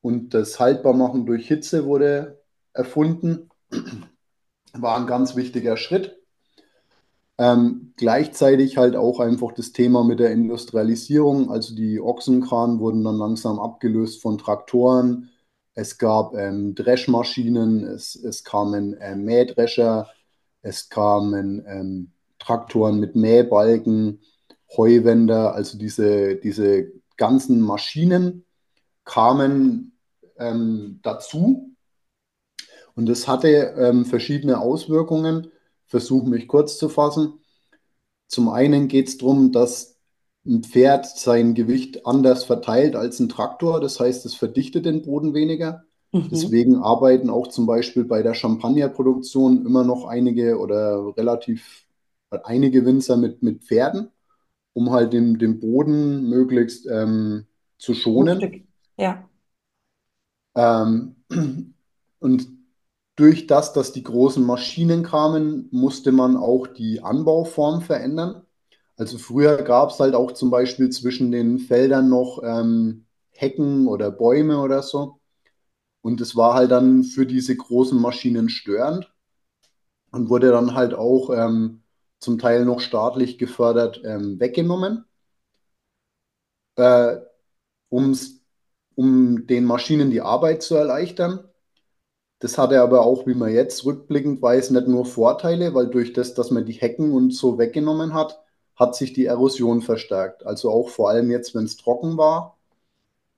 und 0.00 0.34
das 0.34 0.58
Haltbarmachen 0.58 1.26
durch 1.26 1.46
Hitze 1.46 1.84
wurde 1.84 2.40
erfunden, 2.72 3.50
war 4.72 4.96
ein 4.98 5.06
ganz 5.06 5.36
wichtiger 5.36 5.76
Schritt. 5.76 6.17
Ähm, 7.40 7.92
gleichzeitig 7.96 8.76
halt 8.76 8.96
auch 8.96 9.20
einfach 9.20 9.52
das 9.52 9.72
Thema 9.72 10.02
mit 10.02 10.18
der 10.18 10.32
Industrialisierung. 10.32 11.50
Also 11.50 11.74
die 11.74 12.00
Ochsenkran 12.00 12.80
wurden 12.80 13.04
dann 13.04 13.16
langsam 13.16 13.60
abgelöst 13.60 14.20
von 14.20 14.38
Traktoren. 14.38 15.30
Es 15.74 15.98
gab 15.98 16.34
ähm, 16.34 16.74
Dreschmaschinen, 16.74 17.84
es, 17.84 18.16
es 18.16 18.42
kamen 18.42 18.96
ähm, 19.00 19.24
Mähdrescher, 19.24 20.08
es 20.62 20.88
kamen 20.88 21.64
ähm, 21.68 22.12
Traktoren 22.40 22.98
mit 22.98 23.14
Mähbalken, 23.14 24.20
Heuwender, 24.76 25.54
also 25.54 25.78
diese, 25.78 26.36
diese 26.36 26.92
ganzen 27.16 27.60
Maschinen 27.60 28.44
kamen 29.04 29.96
ähm, 30.38 30.98
dazu. 31.02 31.74
Und 32.94 33.06
das 33.06 33.28
hatte 33.28 33.48
ähm, 33.78 34.04
verschiedene 34.04 34.60
Auswirkungen. 34.60 35.52
Versuche 35.88 36.28
mich 36.28 36.46
kurz 36.46 36.78
zu 36.78 36.88
fassen. 36.88 37.40
Zum 38.28 38.48
einen 38.48 38.88
geht 38.88 39.08
es 39.08 39.18
darum, 39.18 39.52
dass 39.52 39.96
ein 40.46 40.62
Pferd 40.62 41.06
sein 41.06 41.54
Gewicht 41.54 42.06
anders 42.06 42.44
verteilt 42.44 42.94
als 42.94 43.20
ein 43.20 43.28
Traktor. 43.28 43.80
Das 43.80 43.98
heißt, 43.98 44.24
es 44.26 44.34
verdichtet 44.34 44.86
den 44.86 45.02
Boden 45.02 45.34
weniger. 45.34 45.84
Mhm. 46.12 46.28
Deswegen 46.30 46.76
arbeiten 46.76 47.30
auch 47.30 47.48
zum 47.48 47.66
Beispiel 47.66 48.04
bei 48.04 48.22
der 48.22 48.34
Champagnerproduktion 48.34 49.66
immer 49.66 49.84
noch 49.84 50.06
einige 50.06 50.58
oder 50.58 51.16
relativ 51.16 51.86
einige 52.30 52.84
Winzer 52.84 53.16
mit, 53.16 53.42
mit 53.42 53.64
Pferden, 53.64 54.10
um 54.74 54.90
halt 54.90 55.12
den, 55.12 55.38
den 55.38 55.60
Boden 55.60 56.28
möglichst 56.28 56.86
ähm, 56.86 57.46
zu 57.78 57.94
schonen. 57.94 58.66
Ja. 58.98 59.28
Ähm, 60.54 61.16
und 62.20 62.57
durch 63.18 63.48
das, 63.48 63.72
dass 63.72 63.90
die 63.92 64.04
großen 64.04 64.44
Maschinen 64.44 65.02
kamen, 65.02 65.68
musste 65.72 66.12
man 66.12 66.36
auch 66.36 66.68
die 66.68 67.02
Anbauform 67.02 67.82
verändern. 67.82 68.42
Also 68.96 69.18
früher 69.18 69.56
gab 69.62 69.90
es 69.90 69.98
halt 69.98 70.14
auch 70.14 70.32
zum 70.32 70.50
Beispiel 70.50 70.90
zwischen 70.90 71.32
den 71.32 71.58
Feldern 71.58 72.08
noch 72.08 72.40
ähm, 72.44 73.06
Hecken 73.30 73.88
oder 73.88 74.12
Bäume 74.12 74.60
oder 74.60 74.82
so. 74.84 75.18
Und 76.00 76.20
es 76.20 76.36
war 76.36 76.54
halt 76.54 76.70
dann 76.70 77.02
für 77.02 77.26
diese 77.26 77.56
großen 77.56 78.00
Maschinen 78.00 78.48
störend 78.48 79.12
und 80.12 80.30
wurde 80.30 80.52
dann 80.52 80.74
halt 80.74 80.94
auch 80.94 81.30
ähm, 81.30 81.82
zum 82.20 82.38
Teil 82.38 82.64
noch 82.64 82.78
staatlich 82.78 83.36
gefördert 83.36 84.00
ähm, 84.04 84.38
weggenommen, 84.38 85.06
äh, 86.76 87.16
um 87.88 89.46
den 89.46 89.64
Maschinen 89.64 90.12
die 90.12 90.20
Arbeit 90.20 90.62
zu 90.62 90.76
erleichtern. 90.76 91.48
Das 92.40 92.56
hatte 92.56 92.80
aber 92.80 93.04
auch, 93.04 93.26
wie 93.26 93.34
man 93.34 93.52
jetzt 93.52 93.84
rückblickend 93.84 94.40
weiß, 94.40 94.70
nicht 94.70 94.86
nur 94.86 95.04
Vorteile, 95.06 95.74
weil 95.74 95.88
durch 95.88 96.12
das, 96.12 96.34
dass 96.34 96.50
man 96.50 96.64
die 96.66 96.72
Hecken 96.72 97.12
und 97.12 97.32
so 97.32 97.58
weggenommen 97.58 98.14
hat, 98.14 98.40
hat 98.76 98.94
sich 98.94 99.12
die 99.12 99.26
Erosion 99.26 99.82
verstärkt. 99.82 100.46
Also 100.46 100.70
auch 100.70 100.88
vor 100.88 101.10
allem 101.10 101.30
jetzt, 101.30 101.54
wenn 101.54 101.64
es 101.64 101.76
trocken 101.76 102.16
war, 102.16 102.56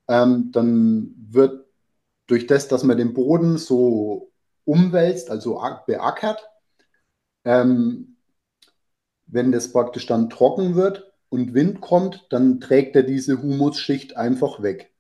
ähm, 0.09 0.51
dann 0.53 1.15
wird 1.31 1.67
durch 2.27 2.47
das, 2.47 2.69
dass 2.69 2.85
man 2.85 2.99
den 2.99 3.15
Boden 3.15 3.59
so 3.59 4.33
umwälzt, 4.65 5.31
also 5.31 5.61
beackert, 5.87 6.49
ähm, 7.45 8.17
wenn 9.27 9.53
das 9.53 9.73
praktisch 9.73 10.07
dann 10.07 10.29
trocken 10.31 10.75
wird 10.75 11.13
und 11.29 11.55
Wind 11.55 11.81
kommt, 11.81 12.27
dann 12.31 12.61
trägt 12.61 12.97
er 12.97 13.03
diese 13.03 13.43
Humusschicht 13.43 14.17
einfach 14.17 14.63
weg. 14.63 14.93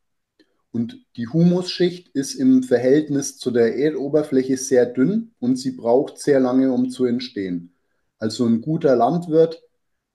Und 0.72 1.04
die 1.16 1.26
Humusschicht 1.26 2.08
ist 2.10 2.34
im 2.34 2.62
Verhältnis 2.62 3.38
zu 3.38 3.50
der 3.50 3.76
Erdoberfläche 3.76 4.56
sehr 4.56 4.86
dünn 4.86 5.32
und 5.40 5.56
sie 5.56 5.72
braucht 5.72 6.18
sehr 6.18 6.38
lange, 6.38 6.72
um 6.72 6.90
zu 6.90 7.04
entstehen. 7.06 7.74
Also 8.18 8.46
ein 8.46 8.60
guter 8.60 8.94
Landwirt, 8.94 9.62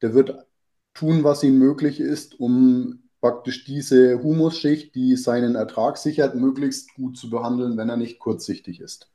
der 0.02 0.14
wird 0.14 0.48
tun, 0.94 1.24
was 1.24 1.44
ihm 1.44 1.60
möglich 1.60 2.00
ist, 2.00 2.40
um 2.40 3.04
praktisch 3.20 3.66
diese 3.66 4.22
Humusschicht, 4.22 4.96
die 4.96 5.16
seinen 5.16 5.56
Ertrag 5.56 5.98
sichert, 5.98 6.36
möglichst 6.36 6.94
gut 6.96 7.18
zu 7.18 7.30
behandeln, 7.30 7.76
wenn 7.76 7.90
er 7.90 7.98
nicht 7.98 8.20
kurzsichtig 8.20 8.80
ist. 8.80 9.12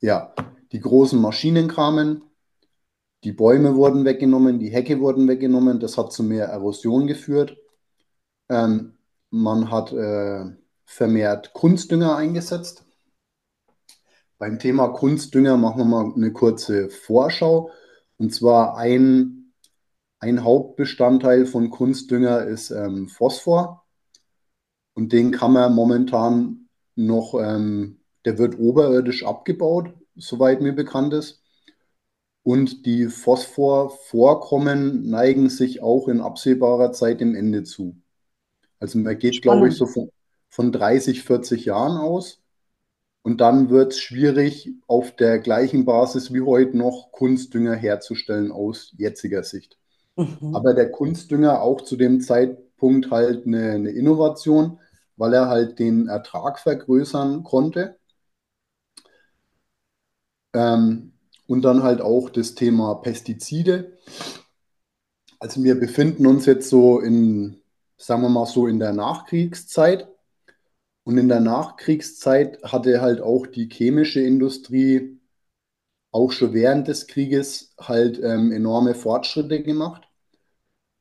Ja, 0.00 0.34
die 0.72 0.80
großen 0.80 1.20
Maschinen 1.20 1.68
kamen, 1.68 2.24
die 3.24 3.32
Bäume 3.32 3.74
wurden 3.76 4.04
weggenommen, 4.04 4.58
die 4.58 4.70
Hecke 4.70 4.98
wurden 5.00 5.28
weggenommen, 5.28 5.78
das 5.78 5.98
hat 5.98 6.12
zu 6.12 6.22
mehr 6.22 6.46
Erosion 6.46 7.06
geführt. 7.06 7.56
Ähm, 8.48 8.94
man 9.30 9.70
hat 9.70 9.92
äh, 9.92 10.44
vermehrt 10.84 11.52
Kunstdünger 11.52 12.16
eingesetzt. 12.16 12.84
Beim 14.38 14.58
Thema 14.58 14.88
Kunstdünger 14.88 15.56
machen 15.56 15.78
wir 15.78 15.84
mal 15.84 16.12
eine 16.14 16.32
kurze 16.32 16.90
Vorschau. 16.90 17.70
Und 18.16 18.34
zwar 18.34 18.76
ein, 18.76 19.52
ein 20.18 20.44
Hauptbestandteil 20.44 21.46
von 21.46 21.70
Kunstdünger 21.70 22.44
ist 22.44 22.70
ähm, 22.70 23.08
Phosphor. 23.08 23.86
Und 24.94 25.12
den 25.12 25.30
kann 25.30 25.52
man 25.52 25.74
momentan 25.74 26.68
noch, 26.96 27.34
ähm, 27.40 28.00
der 28.24 28.38
wird 28.38 28.58
oberirdisch 28.58 29.24
abgebaut, 29.24 29.94
soweit 30.16 30.60
mir 30.60 30.72
bekannt 30.72 31.14
ist. 31.14 31.42
Und 32.42 32.86
die 32.86 33.06
Phosphorvorkommen 33.06 35.08
neigen 35.08 35.50
sich 35.50 35.82
auch 35.82 36.08
in 36.08 36.20
absehbarer 36.20 36.92
Zeit 36.92 37.20
dem 37.20 37.34
Ende 37.34 37.64
zu. 37.64 38.00
Also 38.80 38.98
man 38.98 39.18
geht, 39.18 39.42
glaube 39.42 39.68
ich, 39.68 39.76
so 39.76 39.86
von, 39.86 40.10
von 40.48 40.72
30, 40.72 41.22
40 41.22 41.66
Jahren 41.66 41.98
aus. 41.98 42.40
Und 43.22 43.42
dann 43.42 43.68
wird 43.68 43.92
es 43.92 44.00
schwierig, 44.00 44.70
auf 44.86 45.14
der 45.14 45.38
gleichen 45.38 45.84
Basis 45.84 46.32
wie 46.32 46.40
heute 46.40 46.76
noch 46.76 47.12
Kunstdünger 47.12 47.74
herzustellen 47.74 48.50
aus 48.50 48.94
jetziger 48.96 49.44
Sicht. 49.44 49.78
Mhm. 50.16 50.54
Aber 50.54 50.72
der 50.72 50.90
Kunstdünger 50.90 51.60
auch 51.60 51.82
zu 51.82 51.96
dem 51.96 52.22
Zeitpunkt 52.22 53.10
halt 53.10 53.46
eine, 53.46 53.72
eine 53.72 53.90
Innovation, 53.90 54.80
weil 55.16 55.34
er 55.34 55.48
halt 55.48 55.78
den 55.78 56.08
Ertrag 56.08 56.58
vergrößern 56.58 57.44
konnte. 57.44 57.98
Ähm, 60.54 61.12
und 61.46 61.62
dann 61.62 61.82
halt 61.82 62.00
auch 62.00 62.30
das 62.30 62.54
Thema 62.54 62.94
Pestizide. 62.94 63.98
Also 65.38 65.62
wir 65.62 65.78
befinden 65.78 66.26
uns 66.26 66.46
jetzt 66.46 66.70
so 66.70 67.00
in, 67.00 67.59
sagen 68.00 68.22
wir 68.22 68.28
mal 68.28 68.46
so, 68.46 68.66
in 68.66 68.78
der 68.78 68.92
Nachkriegszeit. 68.92 70.08
Und 71.04 71.18
in 71.18 71.28
der 71.28 71.40
Nachkriegszeit 71.40 72.62
hatte 72.62 73.00
halt 73.00 73.20
auch 73.20 73.46
die 73.46 73.68
chemische 73.70 74.20
Industrie 74.20 75.18
auch 76.12 76.32
schon 76.32 76.52
während 76.54 76.88
des 76.88 77.06
Krieges 77.06 77.74
halt 77.78 78.20
ähm, 78.22 78.52
enorme 78.52 78.94
Fortschritte 78.94 79.62
gemacht. 79.62 80.08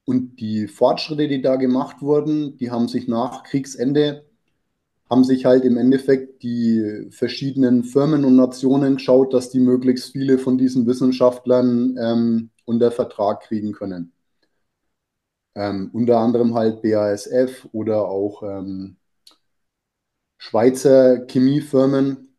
Und 0.05 0.39
die 0.39 0.67
Fortschritte, 0.67 1.27
die 1.27 1.41
da 1.41 1.55
gemacht 1.55 2.01
wurden, 2.01 2.57
die 2.57 2.71
haben 2.71 2.87
sich 2.87 3.07
nach 3.07 3.43
Kriegsende, 3.43 4.25
haben 5.09 5.23
sich 5.23 5.45
halt 5.45 5.65
im 5.65 5.77
Endeffekt 5.77 6.43
die 6.43 7.07
verschiedenen 7.11 7.83
Firmen 7.83 8.25
und 8.25 8.35
Nationen 8.35 8.95
geschaut, 8.95 9.33
dass 9.33 9.49
die 9.49 9.59
möglichst 9.59 10.11
viele 10.11 10.37
von 10.37 10.57
diesen 10.57 10.85
Wissenschaftlern 10.87 11.97
ähm, 12.01 12.49
unter 12.65 12.91
Vertrag 12.91 13.41
kriegen 13.41 13.71
können. 13.71 14.11
Ähm, 15.59 15.89
unter 15.91 16.19
anderem 16.19 16.55
halt 16.55 16.81
BASF 16.81 17.67
oder 17.73 18.07
auch 18.07 18.43
ähm, 18.43 18.95
Schweizer 20.37 21.25
Chemiefirmen. 21.27 22.37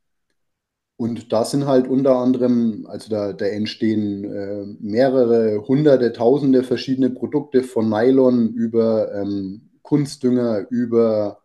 Und 0.97 1.31
da 1.33 1.45
sind 1.45 1.67
halt 1.67 1.87
unter 1.87 2.17
anderem, 2.17 2.87
also 2.87 3.11
da, 3.11 3.35
da 3.35 3.45
entstehen 3.45 4.25
äh, 4.25 4.65
mehrere 4.81 5.67
hunderte, 5.69 6.13
tausende 6.15 6.63
verschiedene 6.63 7.11
Produkte 7.11 7.63
von 7.63 7.91
Nylon 7.91 8.55
über 8.55 9.13
ähm, 9.15 9.71
Kunstdünger, 9.83 10.67
über 10.71 11.43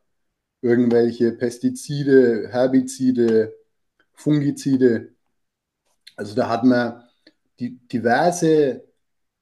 irgendwelche 0.62 1.34
Pestizide, 1.34 2.48
Herbizide, 2.52 3.54
Fungizide. 4.14 5.14
Also 6.16 6.36
da 6.36 6.50
hat 6.50 6.64
man 6.64 7.04
die 7.60 7.80
diverse 7.88 8.86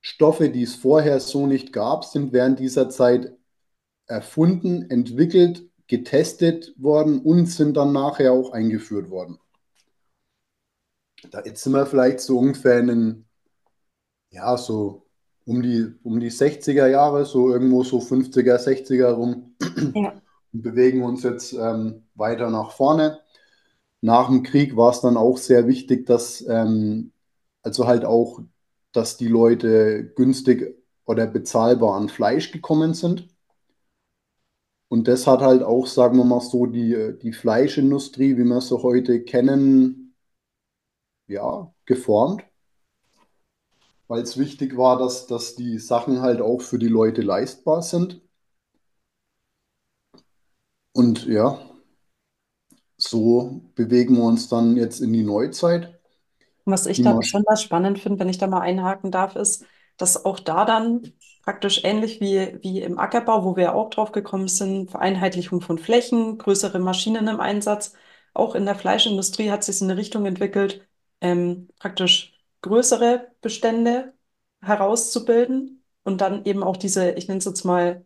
Stoffe, 0.03 0.49
die 0.49 0.63
es 0.63 0.75
vorher 0.75 1.19
so 1.19 1.47
nicht 1.47 1.73
gab, 1.73 2.05
sind 2.05 2.33
während 2.33 2.59
dieser 2.59 2.89
Zeit 2.89 3.35
erfunden, 4.05 4.89
entwickelt 4.91 5.65
getestet 5.87 6.73
worden 6.77 7.21
und 7.21 7.45
sind 7.45 7.77
dann 7.77 7.93
nachher 7.93 8.33
auch 8.33 8.51
eingeführt 8.51 9.09
worden. 9.09 9.39
Da, 11.31 11.43
jetzt 11.45 11.63
sind 11.63 11.73
wir 11.73 11.85
vielleicht 11.85 12.19
so 12.19 12.39
ungefähr 12.39 12.79
in 12.79 12.87
den, 12.87 13.25
ja, 14.31 14.57
so 14.57 15.05
um 15.45 15.61
die, 15.61 15.93
um 16.03 16.19
die 16.19 16.31
60er 16.31 16.87
Jahre, 16.87 17.25
so 17.25 17.49
irgendwo 17.49 17.83
so 17.83 17.99
50er, 17.99 18.57
60er 18.57 19.11
rum 19.11 19.55
ja. 19.93 20.21
und 20.51 20.61
bewegen 20.61 21.03
uns 21.03 21.23
jetzt 21.23 21.53
ähm, 21.53 22.07
weiter 22.15 22.49
nach 22.49 22.71
vorne. 22.71 23.19
Nach 24.01 24.27
dem 24.27 24.43
Krieg 24.43 24.75
war 24.75 24.91
es 24.91 25.01
dann 25.01 25.15
auch 25.15 25.37
sehr 25.37 25.67
wichtig, 25.67 26.05
dass 26.05 26.45
ähm, 26.47 27.13
also 27.61 27.87
halt 27.87 28.03
auch, 28.03 28.41
dass 28.93 29.17
die 29.17 29.27
Leute 29.27 30.13
günstig 30.15 30.75
oder 31.05 31.27
bezahlbar 31.27 31.95
an 31.95 32.09
Fleisch 32.09 32.51
gekommen 32.51 32.93
sind. 32.93 33.27
Und 34.87 35.07
das 35.07 35.27
hat 35.27 35.41
halt 35.41 35.63
auch, 35.63 35.87
sagen 35.87 36.17
wir 36.17 36.23
mal 36.23 36.39
so, 36.39 36.65
die, 36.67 37.17
die 37.21 37.33
Fleischindustrie, 37.33 38.37
wie 38.37 38.43
wir 38.43 38.61
sie 38.61 38.81
heute 38.81 39.23
kennen, 39.23 40.15
ja, 41.27 41.73
geformt. 41.85 42.43
Weil 44.07 44.21
es 44.21 44.37
wichtig 44.37 44.77
war, 44.77 44.97
dass, 44.99 45.27
dass 45.27 45.55
die 45.55 45.79
Sachen 45.79 46.21
halt 46.21 46.41
auch 46.41 46.61
für 46.61 46.79
die 46.79 46.87
Leute 46.87 47.21
leistbar 47.21 47.81
sind. 47.81 48.21
Und 50.93 51.25
ja, 51.25 51.59
so 52.97 53.61
bewegen 53.75 54.15
wir 54.17 54.23
uns 54.23 54.47
dann 54.49 54.77
jetzt 54.77 54.99
in 55.01 55.13
die 55.13 55.23
Neuzeit. 55.23 55.92
Was 56.65 56.85
ich 56.85 57.01
da 57.01 57.13
besonders 57.13 57.61
spannend 57.61 57.99
finde, 57.99 58.19
wenn 58.19 58.29
ich 58.29 58.37
da 58.37 58.47
mal 58.47 58.61
einhaken 58.61 59.11
darf, 59.11 59.35
ist, 59.35 59.65
dass 59.97 60.25
auch 60.25 60.39
da 60.39 60.65
dann 60.65 61.13
praktisch 61.43 61.83
ähnlich 61.83 62.21
wie, 62.21 62.57
wie 62.61 62.81
im 62.81 62.97
Ackerbau, 62.99 63.43
wo 63.43 63.55
wir 63.57 63.75
auch 63.75 63.89
drauf 63.89 64.11
gekommen 64.11 64.47
sind, 64.47 64.91
Vereinheitlichung 64.91 65.61
von 65.61 65.77
Flächen, 65.77 66.37
größere 66.37 66.79
Maschinen 66.79 67.27
im 67.27 67.39
Einsatz. 67.41 67.93
Auch 68.33 68.55
in 68.55 68.65
der 68.65 68.75
Fleischindustrie 68.75 69.51
hat 69.51 69.63
sich 69.63 69.81
in 69.81 69.89
eine 69.89 69.99
Richtung 69.99 70.25
entwickelt, 70.25 70.87
ähm, 71.21 71.67
praktisch 71.79 72.33
größere 72.61 73.31
Bestände 73.41 74.13
herauszubilden 74.61 75.83
und 76.03 76.21
dann 76.21 76.45
eben 76.45 76.63
auch 76.63 76.77
diese, 76.77 77.11
ich 77.11 77.27
nenne 77.27 77.39
es 77.39 77.45
jetzt 77.45 77.65
mal 77.65 78.05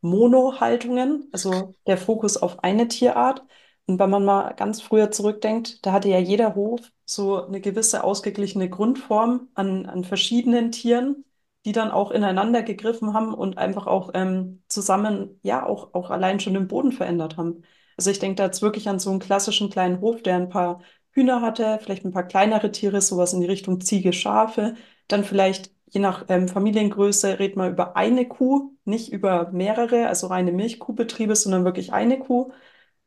Mono-Haltungen, 0.00 1.28
also 1.32 1.74
der 1.86 1.98
Fokus 1.98 2.36
auf 2.36 2.62
eine 2.64 2.88
Tierart. 2.88 3.42
Und 3.86 3.98
wenn 3.98 4.10
man 4.10 4.24
mal 4.24 4.52
ganz 4.54 4.80
früher 4.80 5.10
zurückdenkt, 5.10 5.84
da 5.86 5.92
hatte 5.92 6.08
ja 6.08 6.18
jeder 6.18 6.54
Hof 6.54 6.80
so 7.06 7.42
eine 7.46 7.60
gewisse 7.62 8.04
ausgeglichene 8.04 8.68
Grundform 8.68 9.48
an, 9.54 9.86
an 9.86 10.04
verschiedenen 10.04 10.72
Tieren 10.72 11.24
die 11.66 11.72
dann 11.72 11.90
auch 11.90 12.12
ineinander 12.12 12.62
gegriffen 12.62 13.12
haben 13.12 13.34
und 13.34 13.58
einfach 13.58 13.86
auch 13.88 14.12
ähm, 14.14 14.62
zusammen, 14.68 15.40
ja, 15.42 15.66
auch, 15.66 15.92
auch 15.94 16.10
allein 16.10 16.38
schon 16.40 16.54
den 16.54 16.68
Boden 16.68 16.92
verändert 16.92 17.36
haben. 17.36 17.62
Also 17.96 18.10
ich 18.10 18.20
denke 18.20 18.36
da 18.36 18.44
jetzt 18.46 18.62
wirklich 18.62 18.88
an 18.88 19.00
so 19.00 19.10
einen 19.10 19.18
klassischen 19.18 19.68
kleinen 19.68 20.00
Hof, 20.00 20.22
der 20.22 20.36
ein 20.36 20.48
paar 20.48 20.80
Hühner 21.10 21.40
hatte, 21.40 21.78
vielleicht 21.82 22.04
ein 22.04 22.12
paar 22.12 22.22
kleinere 22.26 22.70
Tiere, 22.70 23.00
sowas 23.00 23.32
in 23.32 23.40
die 23.40 23.46
Richtung 23.48 23.80
Ziege, 23.80 24.12
Schafe, 24.12 24.76
dann 25.08 25.24
vielleicht 25.24 25.72
je 25.86 26.00
nach 26.00 26.24
ähm, 26.28 26.46
Familiengröße 26.48 27.38
redet 27.40 27.56
man 27.56 27.72
über 27.72 27.96
eine 27.96 28.28
Kuh, 28.28 28.72
nicht 28.84 29.12
über 29.12 29.50
mehrere, 29.50 30.06
also 30.06 30.28
reine 30.28 30.52
Milchkuhbetriebe, 30.52 31.34
sondern 31.34 31.64
wirklich 31.64 31.92
eine 31.92 32.18
Kuh. 32.20 32.52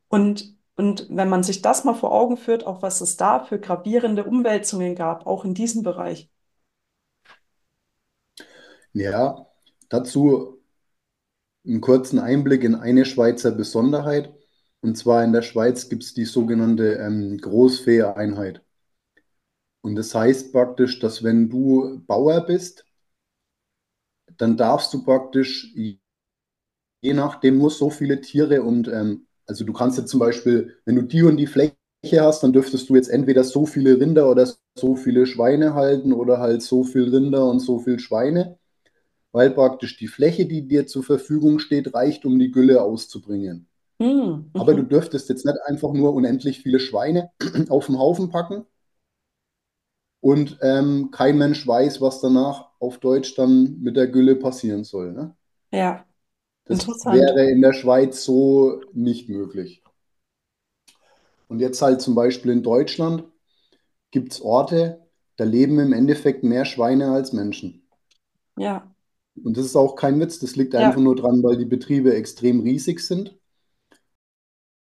Und, 0.09 0.57
und 0.79 1.07
wenn 1.09 1.29
man 1.29 1.43
sich 1.43 1.61
das 1.61 1.83
mal 1.83 1.93
vor 1.93 2.13
Augen 2.13 2.37
führt, 2.37 2.65
auch 2.65 2.81
was 2.81 3.01
es 3.01 3.17
da 3.17 3.43
für 3.43 3.59
gravierende 3.59 4.23
Umwälzungen 4.23 4.95
gab, 4.95 5.27
auch 5.27 5.43
in 5.45 5.53
diesem 5.53 5.83
Bereich, 5.83 6.29
ja, 8.93 9.47
dazu 9.89 10.59
einen 11.65 11.81
kurzen 11.81 12.19
Einblick 12.19 12.63
in 12.65 12.75
eine 12.75 13.05
Schweizer 13.05 13.51
Besonderheit. 13.51 14.33
Und 14.81 14.97
zwar 14.97 15.23
in 15.23 15.33
der 15.33 15.41
Schweiz 15.41 15.89
gibt 15.89 16.03
es 16.03 16.13
die 16.13 16.25
sogenannte 16.25 16.95
ähm, 16.95 17.37
Großvieheinheit. 17.37 18.61
Und 19.81 19.95
das 19.95 20.15
heißt 20.15 20.53
praktisch, 20.53 20.99
dass 20.99 21.23
wenn 21.23 21.49
du 21.49 21.99
Bauer 22.07 22.41
bist, 22.45 22.85
dann 24.37 24.57
darfst 24.57 24.93
du 24.93 25.03
praktisch, 25.03 25.73
je 25.75 27.13
nachdem, 27.13 27.57
nur 27.57 27.71
so 27.71 27.89
viele 27.89 28.21
Tiere 28.21 28.63
und 28.63 28.87
ähm, 28.87 29.27
also 29.49 29.65
du 29.65 29.73
kannst 29.73 29.97
jetzt 29.97 30.09
zum 30.09 30.19
Beispiel, 30.19 30.75
wenn 30.85 30.95
du 30.95 31.01
die 31.01 31.23
und 31.23 31.37
die 31.37 31.47
Fläche 31.47 31.73
hast, 32.21 32.43
dann 32.43 32.53
dürftest 32.53 32.89
du 32.89 32.95
jetzt 32.95 33.09
entweder 33.09 33.43
so 33.43 33.65
viele 33.65 33.99
Rinder 33.99 34.29
oder 34.29 34.47
so 34.75 34.95
viele 34.95 35.25
Schweine 35.25 35.73
halten 35.73 36.13
oder 36.13 36.39
halt 36.39 36.61
so 36.61 36.83
viel 36.83 37.09
Rinder 37.09 37.49
und 37.49 37.59
so 37.59 37.79
viel 37.79 37.99
Schweine 37.99 38.59
weil 39.31 39.51
praktisch 39.51 39.97
die 39.97 40.07
Fläche, 40.07 40.45
die 40.45 40.67
dir 40.67 40.87
zur 40.87 41.03
Verfügung 41.03 41.59
steht, 41.59 41.93
reicht, 41.93 42.25
um 42.25 42.39
die 42.39 42.51
Gülle 42.51 42.81
auszubringen. 42.81 43.67
Mhm. 43.99 44.51
Aber 44.53 44.73
du 44.73 44.83
dürftest 44.83 45.29
jetzt 45.29 45.45
nicht 45.45 45.57
einfach 45.65 45.91
nur 45.93 46.13
unendlich 46.13 46.61
viele 46.61 46.79
Schweine 46.79 47.31
auf 47.69 47.87
den 47.87 47.99
Haufen 47.99 48.29
packen 48.29 48.65
und 50.21 50.57
ähm, 50.61 51.09
kein 51.11 51.37
Mensch 51.37 51.65
weiß, 51.67 52.01
was 52.01 52.21
danach 52.21 52.69
auf 52.79 52.97
Deutsch 52.99 53.35
dann 53.35 53.79
mit 53.81 53.97
der 53.97 54.07
Gülle 54.07 54.35
passieren 54.35 54.83
soll. 54.83 55.11
Ne? 55.11 55.35
Ja. 55.71 56.05
Das 56.69 56.87
wäre 56.87 57.49
in 57.49 57.61
der 57.61 57.73
Schweiz 57.73 58.23
so 58.23 58.81
nicht 58.93 59.27
möglich. 59.27 59.83
Und 61.47 61.59
jetzt 61.59 61.81
halt 61.81 61.99
zum 61.99 62.13
Beispiel 62.13 62.51
in 62.51 62.61
Deutschland 62.61 63.23
gibt 64.11 64.33
es 64.33 64.41
Orte, 64.41 65.03
da 65.35 65.45
leben 65.45 65.79
im 65.79 65.93
Endeffekt 65.93 66.43
mehr 66.43 66.65
Schweine 66.65 67.11
als 67.11 67.33
Menschen. 67.33 67.87
Ja. 68.55 68.93
Und 69.43 69.57
das 69.57 69.65
ist 69.65 69.75
auch 69.75 69.95
kein 69.95 70.19
Witz, 70.19 70.37
das 70.37 70.55
liegt 70.55 70.75
ja. 70.75 70.81
einfach 70.81 71.01
nur 71.01 71.15
dran, 71.15 71.41
weil 71.41 71.57
die 71.57 71.65
Betriebe 71.65 72.13
extrem 72.13 72.59
riesig 72.59 72.99
sind. 72.99 73.35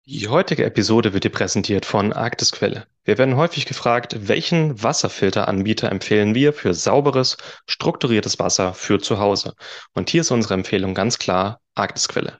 Die 0.05 0.27
heutige 0.27 0.65
Episode 0.65 1.13
wird 1.13 1.25
dir 1.25 1.29
präsentiert 1.29 1.85
von 1.85 2.11
Arktisquelle. 2.11 2.85
Wir 3.05 3.17
werden 3.17 3.37
häufig 3.37 3.65
gefragt, 3.65 4.27
welchen 4.27 4.81
Wasserfilteranbieter 4.81 5.89
empfehlen 5.89 6.33
wir 6.33 6.53
für 6.53 6.73
sauberes, 6.73 7.37
strukturiertes 7.65 8.39
Wasser 8.39 8.73
für 8.73 8.99
zu 8.99 9.19
Hause. 9.19 9.53
Und 9.93 10.09
hier 10.09 10.21
ist 10.21 10.31
unsere 10.31 10.53
Empfehlung 10.53 10.93
ganz 10.93 11.19
klar 11.19 11.61
Arktisquelle. 11.79 12.39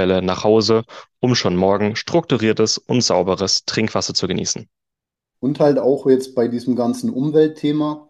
Quelle 0.01 0.23
nach 0.23 0.43
Hause, 0.43 0.83
um 1.19 1.35
schon 1.35 1.55
morgen 1.55 1.95
strukturiertes 1.95 2.79
und 2.79 3.03
sauberes 3.03 3.65
Trinkwasser 3.65 4.15
zu 4.15 4.27
genießen. 4.27 4.67
Und 5.39 5.59
halt 5.59 5.77
auch 5.77 6.07
jetzt 6.07 6.33
bei 6.33 6.47
diesem 6.47 6.75
ganzen 6.75 7.11
Umweltthema 7.11 8.09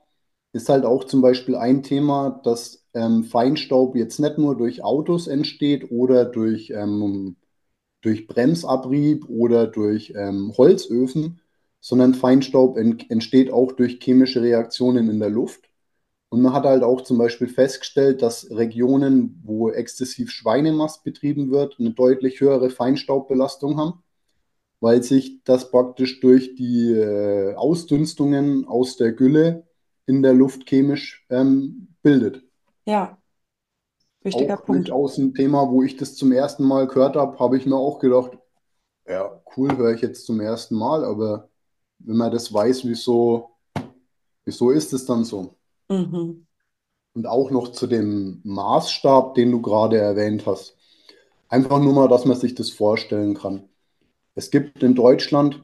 ist 0.53 0.69
halt 0.69 0.85
auch 0.85 1.03
zum 1.03 1.21
Beispiel 1.21 1.57
ein 1.57 1.83
Thema, 1.83 2.39
dass 2.45 2.85
ähm, 2.93 3.25
Feinstaub 3.25 3.97
jetzt 3.97 4.19
nicht 4.19 4.37
nur 4.37 4.55
durch 4.55 4.85
Autos 4.85 5.27
entsteht 5.27 5.91
oder 5.91 6.23
durch, 6.23 6.69
ähm, 6.69 7.35
durch 7.99 8.25
Bremsabrieb 8.25 9.27
oder 9.27 9.67
durch 9.67 10.13
ähm, 10.15 10.53
Holzöfen, 10.57 11.41
sondern 11.81 12.13
Feinstaub 12.13 12.77
ent 12.77 13.11
entsteht 13.11 13.51
auch 13.51 13.73
durch 13.73 13.99
chemische 14.01 14.41
Reaktionen 14.41 15.09
in 15.09 15.19
der 15.19 15.29
Luft. 15.29 15.69
Und 16.31 16.41
man 16.41 16.53
hat 16.53 16.63
halt 16.63 16.81
auch 16.81 17.01
zum 17.01 17.17
Beispiel 17.17 17.49
festgestellt, 17.49 18.21
dass 18.21 18.49
Regionen, 18.49 19.41
wo 19.43 19.69
exzessiv 19.69 20.31
Schweinemast 20.31 21.03
betrieben 21.03 21.51
wird, 21.51 21.75
eine 21.77 21.91
deutlich 21.91 22.39
höhere 22.39 22.69
Feinstaubbelastung 22.69 23.77
haben, 23.77 24.01
weil 24.79 25.03
sich 25.03 25.43
das 25.43 25.69
praktisch 25.71 26.21
durch 26.21 26.55
die 26.55 26.93
äh, 26.93 27.53
Ausdünstungen 27.55 28.65
aus 28.65 28.95
der 28.95 29.11
Gülle 29.11 29.67
in 30.05 30.23
der 30.23 30.33
Luft 30.33 30.65
chemisch 30.69 31.25
ähm, 31.29 31.89
bildet. 32.01 32.41
Ja, 32.85 33.17
wichtiger 34.21 34.57
auch 34.57 34.65
Punkt. 34.65 34.89
Aus 34.89 35.17
ein 35.17 35.33
Thema, 35.33 35.69
wo 35.69 35.83
ich 35.83 35.97
das 35.97 36.15
zum 36.15 36.31
ersten 36.31 36.63
Mal 36.63 36.87
gehört 36.87 37.17
habe, 37.17 37.37
habe 37.39 37.57
ich 37.57 37.65
mir 37.65 37.75
auch 37.75 37.99
gedacht, 37.99 38.37
ja, 39.05 39.41
cool, 39.57 39.75
höre 39.75 39.95
ich 39.95 40.01
jetzt 40.01 40.25
zum 40.25 40.39
ersten 40.39 40.75
Mal, 40.75 41.03
aber 41.03 41.49
wenn 41.99 42.15
man 42.15 42.31
das 42.31 42.53
weiß, 42.53 42.85
wieso, 42.85 43.49
wieso 44.45 44.71
ist 44.71 44.93
es 44.93 45.05
dann 45.05 45.25
so? 45.25 45.57
Mhm. 45.91 46.47
Und 47.13 47.27
auch 47.27 47.51
noch 47.51 47.73
zu 47.73 47.87
dem 47.87 48.39
Maßstab, 48.43 49.35
den 49.35 49.51
du 49.51 49.61
gerade 49.61 49.97
erwähnt 49.97 50.45
hast. 50.45 50.77
Einfach 51.49 51.79
nur 51.79 51.93
mal, 51.93 52.07
dass 52.07 52.23
man 52.25 52.37
sich 52.37 52.55
das 52.55 52.69
vorstellen 52.69 53.33
kann. 53.33 53.67
Es 54.33 54.49
gibt 54.49 54.81
in 54.81 54.95
Deutschland 54.95 55.61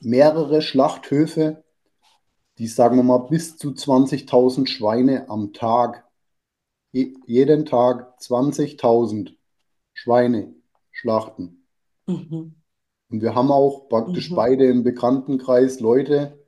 mehrere 0.00 0.60
Schlachthöfe, 0.60 1.62
die, 2.58 2.66
sagen 2.66 2.96
wir 2.96 3.04
mal, 3.04 3.18
bis 3.18 3.56
zu 3.56 3.70
20.000 3.70 4.66
Schweine 4.66 5.28
am 5.28 5.52
Tag, 5.52 6.04
jeden 6.92 7.66
Tag 7.66 8.18
20.000 8.20 9.34
Schweine 9.92 10.54
schlachten. 10.90 11.66
Mhm. 12.06 12.56
Und 13.10 13.22
wir 13.22 13.36
haben 13.36 13.52
auch 13.52 13.88
praktisch 13.88 14.30
mhm. 14.30 14.34
beide 14.34 14.66
im 14.66 14.82
Bekanntenkreis 14.82 15.78
Leute, 15.78 16.43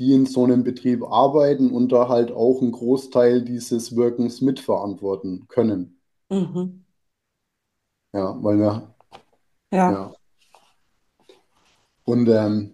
die 0.00 0.14
in 0.14 0.24
so 0.24 0.44
einem 0.44 0.64
Betrieb 0.64 1.04
arbeiten 1.04 1.70
und 1.70 1.92
da 1.92 2.08
halt 2.08 2.32
auch 2.32 2.62
einen 2.62 2.72
Großteil 2.72 3.42
dieses 3.42 3.94
Wirkens 3.94 4.40
mitverantworten 4.40 5.46
können. 5.46 6.00
Mhm. 6.30 6.86
Ja, 8.14 8.34
weil 8.42 8.58
wir. 8.58 8.94
Ja. 9.70 9.92
ja. 9.92 10.14
Und 12.04 12.28
ähm, 12.28 12.72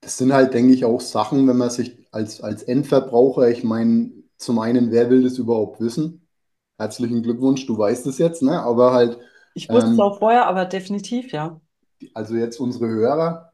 das 0.00 0.16
sind 0.16 0.32
halt, 0.32 0.54
denke 0.54 0.72
ich, 0.72 0.86
auch 0.86 1.02
Sachen, 1.02 1.46
wenn 1.46 1.58
man 1.58 1.68
sich 1.68 2.08
als, 2.10 2.40
als 2.40 2.62
Endverbraucher, 2.62 3.50
ich 3.50 3.62
meine, 3.62 4.10
zum 4.38 4.58
einen, 4.58 4.90
wer 4.90 5.10
will 5.10 5.22
das 5.22 5.36
überhaupt 5.36 5.80
wissen? 5.80 6.26
Herzlichen 6.78 7.22
Glückwunsch, 7.22 7.66
du 7.66 7.76
weißt 7.76 8.06
es 8.06 8.16
jetzt, 8.16 8.42
ne? 8.42 8.62
Aber 8.62 8.92
halt. 8.94 9.18
Ich 9.52 9.68
wusste 9.68 9.88
ähm, 9.88 9.92
es 9.92 10.00
auch 10.00 10.18
vorher, 10.18 10.46
aber 10.46 10.64
definitiv, 10.64 11.30
ja. 11.30 11.60
Also 12.14 12.36
jetzt 12.36 12.58
unsere 12.58 12.88
Hörer. 12.88 13.52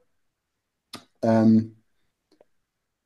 Ähm, 1.23 1.80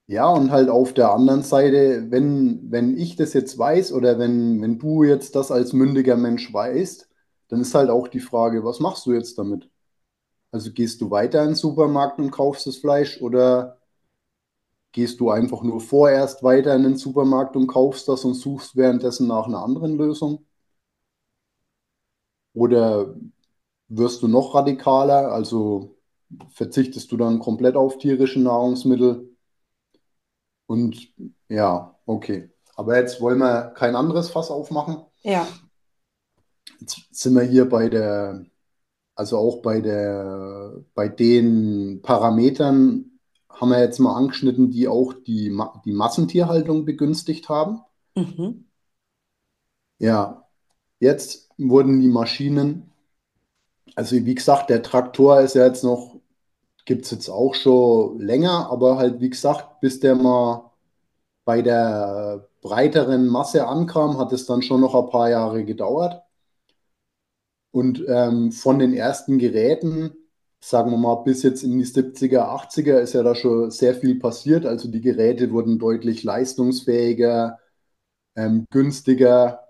ja, 0.07 0.27
und 0.29 0.51
halt 0.51 0.69
auf 0.69 0.93
der 0.95 1.13
anderen 1.13 1.43
Seite, 1.43 2.11
wenn, 2.11 2.71
wenn 2.71 2.97
ich 2.99 3.17
das 3.17 3.33
jetzt 3.33 3.59
weiß 3.59 3.93
oder 3.93 4.19
wenn, 4.19 4.61
wenn 4.63 4.79
du 4.79 5.03
jetzt 5.05 5.35
das 5.35 5.51
als 5.51 5.73
mündiger 5.73 6.17
Mensch 6.17 6.53
weißt, 6.53 7.09
dann 7.49 7.61
ist 7.61 7.75
halt 7.75 7.91
auch 7.91 8.09
die 8.09 8.21
Frage, 8.21 8.65
was 8.65 8.81
machst 8.81 9.07
du 9.07 9.13
jetzt 9.13 9.39
damit? 9.39 9.71
Also 10.53 10.73
gehst 10.73 11.01
du 11.03 11.11
weiter 11.11 11.43
in 11.43 11.51
den 11.51 11.57
Supermarkt 11.57 12.19
und 12.21 12.31
kaufst 12.33 12.67
das 12.67 12.79
Fleisch 12.79 13.21
oder 13.23 13.79
gehst 14.93 15.21
du 15.21 15.29
einfach 15.31 15.63
nur 15.63 15.79
vorerst 15.79 16.43
weiter 16.43 16.75
in 16.75 16.85
den 16.85 16.97
Supermarkt 16.97 17.55
und 17.55 17.67
kaufst 17.67 18.09
das 18.09 18.25
und 18.25 18.33
suchst 18.33 18.77
währenddessen 18.77 19.27
nach 19.27 19.47
einer 19.47 19.63
anderen 19.63 19.99
Lösung? 19.99 20.47
Oder 22.55 23.15
wirst 23.89 24.23
du 24.23 24.29
noch 24.29 24.55
radikaler, 24.55 25.33
also 25.33 25.97
verzichtest 26.51 27.13
du 27.13 27.17
dann 27.19 27.39
komplett 27.41 27.77
auf 27.77 27.99
tierische 27.99 28.41
Nahrungsmittel? 28.41 29.34
Und 30.67 31.13
ja, 31.49 31.99
okay. 32.07 32.51
Aber 32.77 32.99
jetzt 32.99 33.21
wollen 33.21 33.39
wir 33.39 33.73
kein 33.77 33.97
anderes 33.97 34.31
Fass 34.31 34.51
aufmachen. 34.51 35.05
Ja. 35.23 35.47
Jetzt 36.81 37.07
sind 37.11 37.35
wir 37.35 37.43
hier 37.43 37.69
bei 37.69 37.89
der, 37.89 38.45
also 39.15 39.39
auch 39.39 39.63
bei 39.63 39.81
der, 39.81 40.83
bei 40.95 41.09
den 41.09 42.01
Parametern 42.03 43.19
haben 43.49 43.69
wir 43.71 43.81
jetzt 43.81 44.01
mal 44.01 44.17
angeschnitten, 44.17 44.71
die 44.71 44.89
auch 44.89 45.13
die, 45.13 45.57
die 45.85 45.93
Massentierhaltung 45.93 46.85
begünstigt 46.85 47.49
haben. 47.49 47.81
Mhm. 48.17 48.67
Ja, 49.99 50.49
jetzt 50.99 51.51
wurden 51.57 52.01
die 52.01 52.09
Maschinen, 52.09 52.91
also 53.95 54.17
wie 54.17 54.35
gesagt, 54.35 54.71
der 54.71 54.83
Traktor 54.83 55.41
ist 55.41 55.55
ja 55.55 55.65
jetzt 55.65 55.85
noch 55.85 56.14
gibt 56.85 57.05
es 57.05 57.11
jetzt 57.13 57.29
auch 57.29 57.55
schon 57.55 58.21
länger, 58.21 58.71
aber 58.71 58.99
halt 58.99 59.21
wie 59.21 59.31
gesagt, 59.31 59.81
bis 59.81 60.01
der 60.01 60.15
mal 60.15 60.71
bei 61.45 61.63
der 61.63 62.49
breiteren 62.63 63.29
Masse 63.29 63.67
ankam, 63.69 64.19
hat 64.19 64.33
es 64.33 64.47
dann 64.47 64.63
schon 64.63 64.81
noch 64.81 64.95
ein 64.95 65.11
paar 65.11 65.31
Jahre 65.31 65.65
gedauert. 65.65 66.23
Und 67.73 68.05
ähm, 68.09 68.53
von 68.53 68.79
den 68.79 68.95
ersten 68.95 69.39
Geräten, 69.39 70.13
sagen 70.61 70.91
wir 70.93 70.97
mal, 70.99 71.17
bis 71.25 71.43
jetzt 71.43 71.63
in 71.65 71.77
die 71.79 71.85
70er, 71.85 72.49
80er 72.49 72.99
ist 73.01 73.15
ja 73.15 73.23
da 73.23 73.35
schon 73.35 73.71
sehr 73.71 73.95
viel 73.95 74.19
passiert. 74.19 74.65
Also 74.67 74.89
die 74.91 75.01
Geräte 75.01 75.51
wurden 75.51 75.79
deutlich 75.79 76.23
leistungsfähiger, 76.23 77.59
ähm, 78.37 78.67
günstiger. 78.71 79.69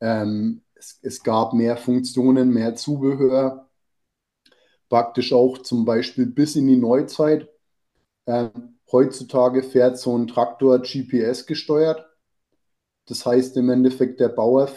Ähm, 0.00 0.62
es, 0.74 0.98
es 1.02 1.22
gab 1.24 1.54
mehr 1.54 1.76
Funktionen, 1.78 2.50
mehr 2.52 2.74
Zubehör 2.76 3.68
praktisch 4.92 5.32
auch 5.32 5.56
zum 5.56 5.86
Beispiel 5.86 6.26
bis 6.26 6.54
in 6.54 6.66
die 6.66 6.76
Neuzeit. 6.76 7.48
Ähm, 8.26 8.78
heutzutage 8.92 9.62
fährt 9.62 9.98
so 9.98 10.14
ein 10.18 10.26
Traktor 10.26 10.80
GPS 10.80 11.46
gesteuert. 11.46 12.04
Das 13.06 13.24
heißt 13.24 13.56
im 13.56 13.70
Endeffekt, 13.70 14.20
der 14.20 14.28
Bauer, 14.28 14.68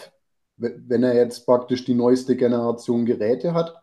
wenn 0.56 1.02
er 1.02 1.14
jetzt 1.14 1.44
praktisch 1.44 1.84
die 1.84 1.92
neueste 1.92 2.34
Generation 2.34 3.04
Geräte 3.04 3.52
hat, 3.52 3.74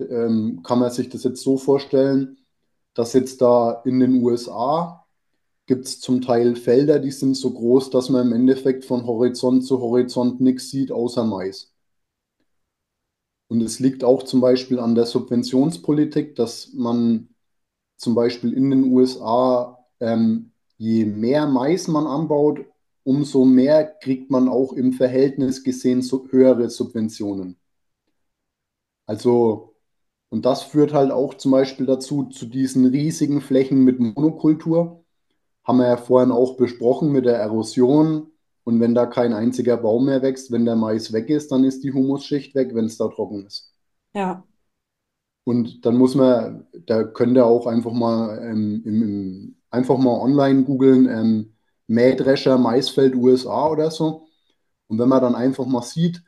ähm, 0.00 0.62
kann 0.64 0.80
man 0.80 0.90
sich 0.90 1.08
das 1.08 1.22
jetzt 1.22 1.42
so 1.44 1.56
vorstellen, 1.56 2.38
dass 2.94 3.12
jetzt 3.12 3.40
da 3.40 3.80
in 3.84 4.00
den 4.00 4.24
USA 4.24 5.06
gibt 5.66 5.86
es 5.86 6.00
zum 6.00 6.22
Teil 6.22 6.56
Felder, 6.56 6.98
die 6.98 7.12
sind 7.12 7.36
so 7.36 7.52
groß, 7.52 7.90
dass 7.90 8.08
man 8.10 8.26
im 8.26 8.32
Endeffekt 8.32 8.86
von 8.86 9.06
Horizont 9.06 9.64
zu 9.64 9.80
Horizont 9.80 10.40
nichts 10.40 10.70
sieht 10.70 10.90
außer 10.90 11.24
Mais. 11.24 11.73
Und 13.54 13.62
es 13.62 13.78
liegt 13.78 14.02
auch 14.02 14.24
zum 14.24 14.40
Beispiel 14.40 14.80
an 14.80 14.96
der 14.96 15.06
Subventionspolitik, 15.06 16.34
dass 16.34 16.72
man 16.72 17.28
zum 17.96 18.16
Beispiel 18.16 18.52
in 18.52 18.68
den 18.68 18.92
USA, 18.92 19.78
ähm, 20.00 20.50
je 20.76 21.04
mehr 21.04 21.46
Mais 21.46 21.86
man 21.86 22.04
anbaut, 22.04 22.64
umso 23.04 23.44
mehr 23.44 23.84
kriegt 23.84 24.28
man 24.28 24.48
auch 24.48 24.72
im 24.72 24.92
Verhältnis 24.92 25.62
gesehen 25.62 26.02
so 26.02 26.26
höhere 26.30 26.68
Subventionen. 26.68 27.56
Also, 29.06 29.76
und 30.30 30.44
das 30.44 30.64
führt 30.64 30.92
halt 30.92 31.12
auch 31.12 31.34
zum 31.34 31.52
Beispiel 31.52 31.86
dazu, 31.86 32.24
zu 32.24 32.46
diesen 32.46 32.86
riesigen 32.86 33.40
Flächen 33.40 33.84
mit 33.84 34.00
Monokultur. 34.00 35.04
Haben 35.62 35.78
wir 35.78 35.86
ja 35.86 35.96
vorhin 35.96 36.32
auch 36.32 36.56
besprochen 36.56 37.12
mit 37.12 37.24
der 37.24 37.36
Erosion, 37.36 38.32
und 38.64 38.80
wenn 38.80 38.94
da 38.94 39.06
kein 39.06 39.32
einziger 39.32 39.76
Baum 39.76 40.06
mehr 40.06 40.22
wächst, 40.22 40.50
wenn 40.50 40.64
der 40.64 40.76
Mais 40.76 41.12
weg 41.12 41.28
ist, 41.28 41.52
dann 41.52 41.64
ist 41.64 41.84
die 41.84 41.92
Humusschicht 41.92 42.54
weg, 42.54 42.74
wenn 42.74 42.86
es 42.86 42.96
da 42.96 43.08
trocken 43.08 43.46
ist. 43.46 43.72
Ja. 44.14 44.44
Und 45.44 45.84
dann 45.84 45.96
muss 45.96 46.14
man, 46.14 46.66
da 46.86 47.04
könnt 47.04 47.36
ihr 47.36 47.44
auch 47.44 47.66
einfach 47.66 47.92
mal, 47.92 48.38
ähm, 48.38 48.82
im, 48.84 49.02
im, 49.02 49.56
einfach 49.70 49.98
mal 49.98 50.18
online 50.18 50.64
googeln, 50.64 51.06
ähm, 51.08 51.54
Mähdrescher 51.86 52.56
Maisfeld 52.56 53.14
USA 53.14 53.68
oder 53.68 53.90
so. 53.90 54.26
Und 54.88 54.98
wenn 54.98 55.08
man 55.08 55.20
dann 55.20 55.34
einfach 55.34 55.66
mal 55.66 55.82
sieht, 55.82 56.22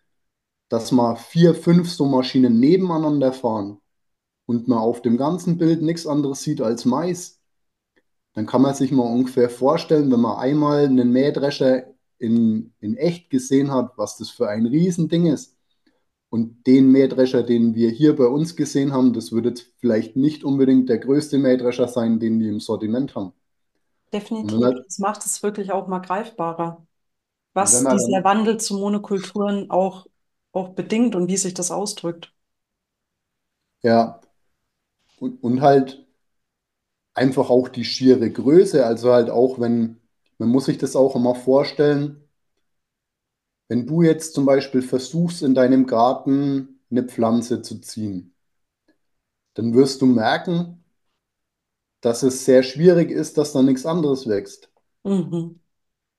dass 0.69 0.93
mal 0.93 1.17
vier, 1.17 1.55
fünf 1.55 1.91
so 1.91 2.05
Maschinen 2.05 2.61
nebeneinander 2.61 3.33
fahren 3.33 3.79
und 4.47 4.69
man 4.69 4.79
auf 4.79 5.01
dem 5.01 5.17
ganzen 5.17 5.57
Bild 5.57 5.81
nichts 5.81 6.07
anderes 6.07 6.43
sieht 6.43 6.61
als 6.61 6.85
Mais, 6.85 7.41
dann 8.35 8.45
kann 8.47 8.61
man 8.61 8.75
sich 8.75 8.93
mal 8.93 9.11
ungefähr 9.11 9.49
vorstellen, 9.49 10.13
wenn 10.13 10.21
man 10.21 10.37
einmal 10.37 10.85
einen 10.85 11.11
Mähdrescher 11.11 11.96
in, 12.19 12.73
in 12.81 12.97
echt 12.97 13.31
gesehen 13.31 13.71
hat, 13.73 13.93
was 13.97 14.17
das 14.19 14.31
für 14.31 14.49
ein 14.49 14.67
Riesending 14.67 15.27
ist. 15.27 15.57
Und 16.31 16.67
den 16.67 16.91
Mähdrescher, 16.93 17.43
den 17.43 17.75
wir 17.75 17.91
hier 17.91 18.17
bei 18.17 18.27
uns 18.27 18.57
gesehen 18.57 18.93
haben, 18.93 19.13
das 19.13 19.33
wird 19.33 19.47
jetzt 19.47 19.73
vielleicht 19.79 20.17
nicht 20.17 20.45
unbedingt 20.45 20.89
der 20.89 20.99
größte 20.99 21.39
Mähdrescher 21.39 21.89
sein, 21.89 22.21
den 22.21 22.41
die 22.41 22.49
im 22.49 22.61
Sortiment 22.61 23.15
haben. 23.15 23.33
Definitiv. 24.13 24.59
man, 24.61 24.85
Das 24.85 24.99
macht 24.99 25.25
es 25.25 25.43
wirklich 25.43 25.73
auch 25.73 25.89
mal 25.89 25.99
greifbarer, 26.01 26.87
was 27.55 27.83
man 27.83 27.97
dieser 27.99 28.25
Wandel 28.25 28.59
zu 28.59 28.75
Monokulturen 28.75 29.71
auch, 29.71 30.07
auch 30.53 30.71
bedingt 30.71 31.15
und 31.15 31.29
wie 31.29 31.37
sich 31.37 31.55
das 31.55 31.71
ausdrückt. 31.71 32.33
ja, 33.83 34.21
und, 35.21 35.43
und 35.43 35.61
halt 35.61 36.07
einfach 37.15 37.51
auch 37.51 37.69
die 37.69 37.85
schiere 37.85 38.31
Größe, 38.31 38.85
also 38.87 39.13
halt 39.13 39.31
auch, 39.31 39.59
wenn, 39.61 40.01
man 40.39 40.49
muss 40.49 40.67
sich 40.67 40.79
das 40.79 40.97
auch 40.97 41.17
immer 41.17 41.35
vorstellen, 41.35 42.23
wenn 43.69 43.87
du 43.87 44.03
jetzt 44.03 44.35
zum 44.35 44.47
Beispiel 44.47 44.83
versuchst, 44.83 45.43
in 45.43 45.55
deinem 45.55 45.87
Garten 45.87 46.81
eine 46.91 47.05
Pflanze 47.05 47.63
zu 47.63 47.81
ziehen, 47.81 48.35
dann 49.55 49.75
wirst 49.75 50.03
du 50.03 50.07
merken, 50.07 50.85
dass 52.01 52.23
es 52.23 52.45
sehr 52.45 52.63
schwierig 52.63 53.11
ist, 53.11 53.39
dass 53.39 53.53
da 53.53 53.63
nichts 53.63 53.87
anderes 53.87 54.29
wächst. 54.29 54.71
Mhm. 55.03 55.59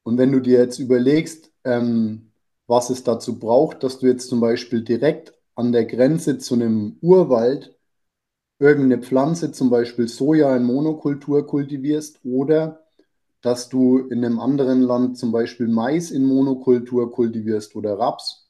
Und 0.03 0.17
wenn 0.17 0.31
du 0.31 0.41
dir 0.41 0.59
jetzt 0.59 0.79
überlegst, 0.79 1.51
ähm, 1.63 2.31
was 2.65 2.89
es 2.89 3.03
dazu 3.03 3.39
braucht, 3.39 3.83
dass 3.83 3.99
du 3.99 4.07
jetzt 4.07 4.27
zum 4.27 4.39
Beispiel 4.41 4.83
direkt 4.83 5.33
an 5.55 5.71
der 5.71 5.85
Grenze 5.85 6.37
zu 6.37 6.55
einem 6.55 6.97
Urwald 7.01 7.77
irgendeine 8.59 9.01
Pflanze, 9.01 9.51
zum 9.51 9.69
Beispiel 9.69 10.07
Soja 10.07 10.55
in 10.55 10.63
Monokultur 10.63 11.45
kultivierst 11.45 12.19
oder 12.23 12.86
dass 13.41 13.69
du 13.69 13.99
in 13.99 14.23
einem 14.25 14.39
anderen 14.39 14.81
Land 14.81 15.17
zum 15.17 15.31
Beispiel 15.31 15.67
Mais 15.67 16.11
in 16.11 16.25
Monokultur 16.25 17.11
kultivierst 17.11 17.75
oder 17.75 17.97
Raps 17.97 18.49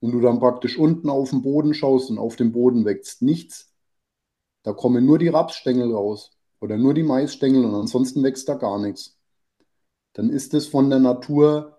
und 0.00 0.12
du 0.12 0.20
dann 0.20 0.38
praktisch 0.38 0.78
unten 0.78 1.08
auf 1.08 1.30
den 1.30 1.42
Boden 1.42 1.74
schaust 1.74 2.10
und 2.10 2.18
auf 2.18 2.36
dem 2.36 2.52
Boden 2.52 2.84
wächst 2.84 3.22
nichts, 3.22 3.74
da 4.62 4.72
kommen 4.72 5.06
nur 5.06 5.18
die 5.18 5.28
Rapsstängel 5.28 5.92
raus 5.92 6.32
oder 6.60 6.78
nur 6.78 6.94
die 6.94 7.02
Maisstängel 7.02 7.64
und 7.64 7.74
ansonsten 7.74 8.22
wächst 8.22 8.48
da 8.48 8.54
gar 8.54 8.78
nichts. 8.78 9.18
Dann 10.14 10.30
ist 10.30 10.54
es 10.54 10.66
von 10.66 10.90
der 10.90 11.00
Natur, 11.00 11.78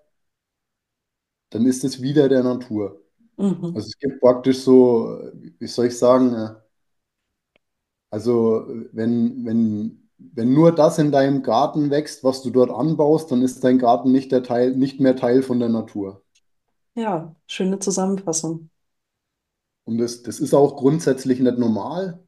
dann 1.50 1.66
ist 1.66 1.84
es 1.84 2.02
wieder 2.02 2.30
der 2.30 2.44
Natur. 2.44 3.02
Mhm. 3.38 3.72
Also 3.76 3.88
es 3.88 3.98
gibt 3.98 4.20
praktisch 4.20 4.60
so, 4.60 5.20
wie 5.60 5.68
soll 5.68 5.88
ich 5.88 5.98
sagen, 5.98 6.34
äh, 6.34 6.56
also 8.10 8.66
wenn, 8.92 9.46
wenn, 9.46 10.05
wenn 10.18 10.54
nur 10.54 10.74
das 10.74 10.98
in 11.00 11.12
deinem 11.12 11.44
Garten 11.44 11.90
wächst, 11.90 12.24
was 12.24 12.42
du 12.42 12.50
dort 12.50 12.72
anbaust, 12.72 13.32
dann 13.32 13.42
ist 13.42 13.64
dein 13.64 13.80
Garten 13.80 14.12
nicht 14.12 14.32
der 14.32 14.44
Teil, 14.44 14.76
nicht 14.76 15.00
mehr 15.00 15.16
Teil 15.16 15.44
von 15.44 15.60
der 15.60 15.70
Natur. 15.70 16.24
Ja, 16.96 17.36
schöne 17.48 17.80
Zusammenfassung. 17.80 18.70
Und 19.86 19.98
das, 20.00 20.24
das 20.24 20.40
ist 20.40 20.54
auch 20.54 20.76
grundsätzlich 20.78 21.40
nicht 21.40 21.58
normal. 21.58 22.26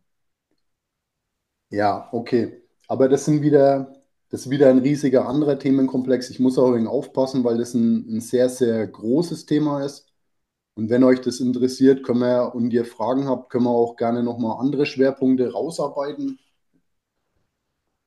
Ja, 1.70 2.10
okay. 2.12 2.62
Aber 2.88 3.10
das 3.10 3.26
sind 3.26 3.42
wieder, 3.42 3.94
das 4.30 4.42
ist 4.42 4.50
wieder 4.50 4.70
ein 4.70 4.80
riesiger 4.80 5.28
anderer 5.28 5.60
Themenkomplex. 5.60 6.30
Ich 6.30 6.40
muss 6.40 6.58
auch 6.58 6.74
ein 6.74 6.88
aufpassen, 6.88 7.44
weil 7.44 7.58
das 7.58 7.74
ein, 7.74 8.18
ein 8.18 8.22
sehr, 8.22 8.50
sehr 8.50 8.88
großes 8.88 9.46
Thema 9.46 9.84
ist. 9.84 10.08
Und 10.76 10.90
wenn 10.90 11.04
euch 11.04 11.22
das 11.22 11.40
interessiert, 11.40 12.04
können 12.04 12.20
wir 12.22 12.54
und 12.56 12.72
ihr 12.72 12.86
Fragen 12.86 13.28
habt, 13.28 13.50
können 13.50 13.66
wir 13.66 13.72
auch 13.72 13.96
gerne 13.98 14.24
nochmal 14.24 14.60
andere 14.60 14.86
Schwerpunkte 14.86 15.52
rausarbeiten. 15.52 16.40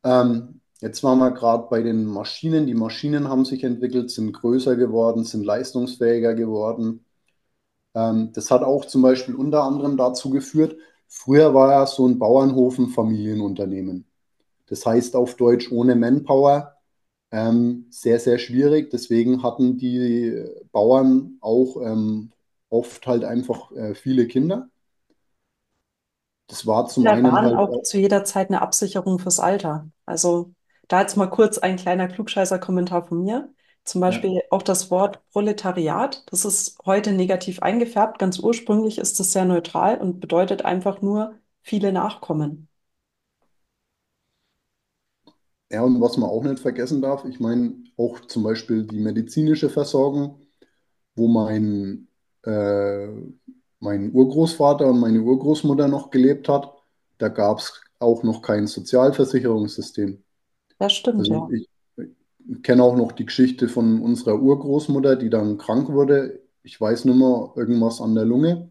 Ähm, 0.04 0.60
jetzt 0.80 1.02
waren 1.04 1.18
wir 1.18 1.30
gerade 1.32 1.66
bei 1.70 1.82
den 1.82 2.04
Maschinen. 2.04 2.66
Die 2.66 2.74
Maschinen 2.74 3.28
haben 3.28 3.44
sich 3.44 3.64
entwickelt, 3.64 4.10
sind 4.10 4.32
größer 4.32 4.76
geworden, 4.76 5.24
sind 5.24 5.44
leistungsfähiger 5.44 6.34
geworden. 6.34 7.04
Ähm, 7.94 8.32
das 8.34 8.50
hat 8.50 8.62
auch 8.62 8.84
zum 8.86 9.02
Beispiel 9.02 9.34
unter 9.34 9.64
anderem 9.64 9.96
dazu 9.96 10.30
geführt, 10.30 10.76
früher 11.08 11.54
war 11.54 11.72
ja 11.72 11.86
so 11.86 12.06
ein 12.08 12.18
Bauernhof 12.18 12.78
ein 12.78 12.88
Familienunternehmen. 12.88 14.06
Das 14.66 14.86
heißt 14.86 15.16
auf 15.16 15.36
Deutsch 15.36 15.72
ohne 15.72 15.96
Manpower 15.96 16.76
ähm, 17.32 17.86
sehr, 17.90 18.20
sehr 18.20 18.38
schwierig. 18.38 18.90
Deswegen 18.90 19.42
hatten 19.42 19.78
die 19.78 20.44
Bauern 20.72 21.38
auch 21.40 21.76
ähm, 21.82 22.32
oft 22.70 23.06
halt 23.06 23.24
einfach 23.24 23.72
äh, 23.72 23.94
viele 23.94 24.26
Kinder. 24.28 24.70
Das 26.50 26.66
war 26.66 26.86
zum 26.88 27.04
Kinder 27.04 27.12
einen 27.12 27.32
halt 27.32 27.54
auch 27.56 27.82
zu 27.82 27.98
jeder 27.98 28.24
Zeit 28.24 28.48
eine 28.50 28.62
Absicherung 28.62 29.18
fürs 29.18 29.38
Alter. 29.40 29.88
Also 30.06 30.52
da 30.88 31.00
jetzt 31.00 31.16
mal 31.16 31.28
kurz 31.28 31.58
ein 31.58 31.76
kleiner 31.76 32.08
Klugscheißer-Kommentar 32.08 33.06
von 33.06 33.22
mir. 33.22 33.52
Zum 33.84 34.00
ja, 34.04 34.08
Beispiel 34.08 34.42
auch 34.50 34.62
das 34.62 34.90
Wort 34.90 35.20
Proletariat, 35.32 36.24
das 36.30 36.44
ist 36.44 36.78
heute 36.84 37.12
negativ 37.12 37.62
eingefärbt. 37.62 38.18
Ganz 38.18 38.38
ursprünglich 38.38 38.98
ist 38.98 39.18
das 39.20 39.32
sehr 39.32 39.44
neutral 39.44 39.98
und 39.98 40.20
bedeutet 40.20 40.64
einfach 40.64 41.00
nur 41.02 41.34
viele 41.62 41.92
Nachkommen. 41.92 42.68
ja, 45.70 45.82
und 45.82 46.00
was 46.00 46.16
man 46.16 46.28
auch 46.30 46.42
nicht 46.42 46.60
vergessen 46.60 47.00
darf, 47.02 47.24
ich 47.24 47.40
meine 47.40 47.74
auch 47.96 48.20
zum 48.22 48.42
Beispiel 48.42 48.84
die 48.86 49.00
medizinische 49.00 49.70
Versorgung, 49.70 50.46
wo 51.16 51.28
mein, 51.28 52.08
äh, 52.44 53.08
mein 53.80 54.12
Urgroßvater 54.12 54.86
und 54.88 55.00
meine 55.00 55.20
Urgroßmutter 55.22 55.88
noch 55.88 56.10
gelebt 56.10 56.48
hat, 56.48 56.72
da 57.18 57.28
gab 57.28 57.58
es 57.58 57.80
auch 57.98 58.22
noch 58.22 58.42
kein 58.42 58.66
Sozialversicherungssystem. 58.66 60.22
Das 60.78 60.92
stimmt, 60.94 61.28
Also 61.28 61.30
ja. 61.30 61.52
ich, 61.52 61.68
ich 62.48 62.62
kenne 62.62 62.82
auch 62.84 62.96
noch 62.96 63.12
die 63.12 63.26
Geschichte 63.26 63.68
von 63.68 64.02
unserer 64.02 64.40
Urgroßmutter, 64.40 65.16
die 65.16 65.30
dann 65.30 65.58
krank 65.58 65.90
wurde. 65.90 66.42
Ich 66.62 66.80
weiß 66.80 67.04
nicht 67.06 67.16
mehr, 67.16 67.52
irgendwas 67.56 68.00
an 68.00 68.14
der 68.14 68.24
Lunge. 68.26 68.70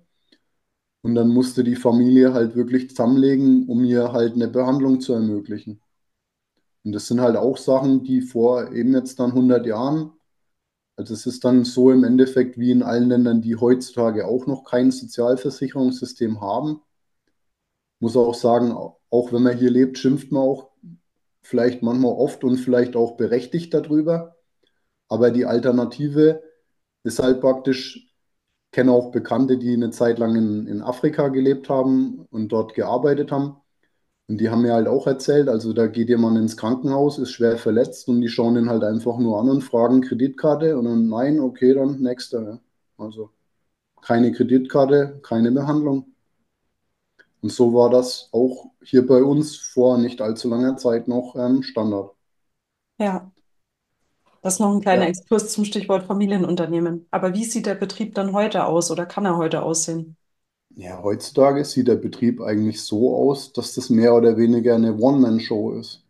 Und 1.01 1.15
dann 1.15 1.27
musste 1.27 1.65
die 1.65 1.75
Familie 1.75 2.33
halt 2.33 2.55
wirklich 2.55 2.89
zusammenlegen, 2.91 3.67
um 3.67 3.83
ihr 3.83 4.13
halt 4.13 4.35
eine 4.35 4.47
Behandlung 4.47 5.01
zu 5.01 5.11
ermöglichen. 5.11 5.81
Und 6.83 6.93
das 6.93 7.07
sind 7.07 7.21
halt 7.21 7.35
auch 7.37 7.57
Sachen, 7.57 8.03
die 8.03 8.21
vor 8.21 8.71
eben 8.73 8.93
jetzt 8.93 9.19
dann 9.19 9.31
100 9.33 9.65
Jahren, 9.65 10.11
also 10.99 11.13
es 11.13 11.25
ist 11.25 11.45
dann 11.45 11.63
so 11.63 11.91
im 11.91 12.03
Endeffekt 12.03 12.57
wie 12.57 12.71
in 12.71 12.83
allen 12.83 13.07
Ländern, 13.07 13.41
die 13.41 13.55
heutzutage 13.55 14.27
auch 14.27 14.47
noch 14.47 14.65
kein 14.65 14.91
Sozialversicherungssystem 14.91 16.41
haben. 16.41 16.81
Muss 18.01 18.17
auch 18.17 18.33
sagen, 18.35 18.73
auch 18.73 19.31
wenn 19.31 19.43
man 19.43 19.57
hier 19.57 19.69
lebt, 19.69 19.97
schimpft 19.97 20.33
man 20.33 20.43
auch 20.43 20.71
vielleicht 21.41 21.83
manchmal 21.83 22.11
oft 22.11 22.43
und 22.43 22.57
vielleicht 22.57 22.97
auch 22.97 23.15
berechtigt 23.15 23.73
darüber. 23.73 24.35
Aber 25.07 25.31
die 25.31 25.45
Alternative 25.45 26.43
ist 27.03 27.19
halt 27.19 27.39
praktisch, 27.39 27.95
ich 27.95 28.71
kenne 28.71 28.91
auch 28.91 29.11
Bekannte, 29.11 29.57
die 29.57 29.71
eine 29.71 29.91
Zeit 29.91 30.19
lang 30.19 30.35
in, 30.35 30.67
in 30.67 30.81
Afrika 30.81 31.29
gelebt 31.29 31.69
haben 31.69 32.25
und 32.29 32.49
dort 32.49 32.73
gearbeitet 32.73 33.31
haben. 33.31 33.55
Und 34.29 34.39
die 34.39 34.49
haben 34.49 34.61
mir 34.61 34.73
halt 34.73 34.87
auch 34.87 35.07
erzählt, 35.07 35.49
also 35.49 35.73
da 35.73 35.87
geht 35.87 36.07
jemand 36.09 36.37
ins 36.37 36.55
Krankenhaus, 36.55 37.17
ist 37.19 37.31
schwer 37.31 37.57
verletzt 37.57 38.07
und 38.07 38.21
die 38.21 38.29
schauen 38.29 38.55
ihn 38.57 38.69
halt 38.69 38.83
einfach 38.85 39.17
nur 39.17 39.39
an 39.41 39.49
und 39.49 39.61
fragen 39.61 40.01
Kreditkarte 40.01 40.77
und 40.77 40.85
dann 40.85 41.09
nein, 41.09 41.39
okay, 41.41 41.73
dann 41.73 41.99
nächster. 42.01 42.41
Ja. 42.43 42.59
Also 42.97 43.31
keine 44.01 44.31
Kreditkarte, 44.33 45.19
keine 45.23 45.51
Behandlung. 45.51 46.13
Und 47.41 47.51
so 47.51 47.73
war 47.73 47.89
das 47.89 48.29
auch 48.31 48.71
hier 48.81 49.05
bei 49.05 49.21
uns 49.23 49.57
vor 49.57 49.97
nicht 49.97 50.21
allzu 50.21 50.47
langer 50.49 50.77
Zeit 50.77 51.09
noch 51.09 51.35
ähm, 51.35 51.63
Standard. 51.63 52.11
Ja, 52.97 53.31
das 54.41 54.55
ist 54.55 54.59
noch 54.59 54.73
ein 54.73 54.81
kleiner 54.81 55.05
Ja. 55.05 55.07
Exkurs 55.07 55.49
zum 55.53 55.63
Stichwort 55.65 56.03
Familienunternehmen. 56.05 57.07
Aber 57.11 57.33
wie 57.33 57.45
sieht 57.45 57.65
der 57.65 57.75
Betrieb 57.75 58.15
dann 58.15 58.33
heute 58.33 58.65
aus 58.65 58.91
oder 58.91 59.05
kann 59.05 59.23
er 59.25 59.37
heute 59.37 59.61
aussehen? 59.63 60.17
Ja, 60.79 61.03
heutzutage 61.03 61.65
sieht 61.65 61.87
der 61.89 61.95
Betrieb 61.95 62.39
eigentlich 62.41 62.81
so 62.83 63.13
aus, 63.15 63.51
dass 63.53 63.73
das 63.75 63.89
mehr 63.89 64.15
oder 64.15 64.37
weniger 64.37 64.75
eine 64.75 64.95
One-Man-Show 64.97 65.73
ist. 65.73 66.03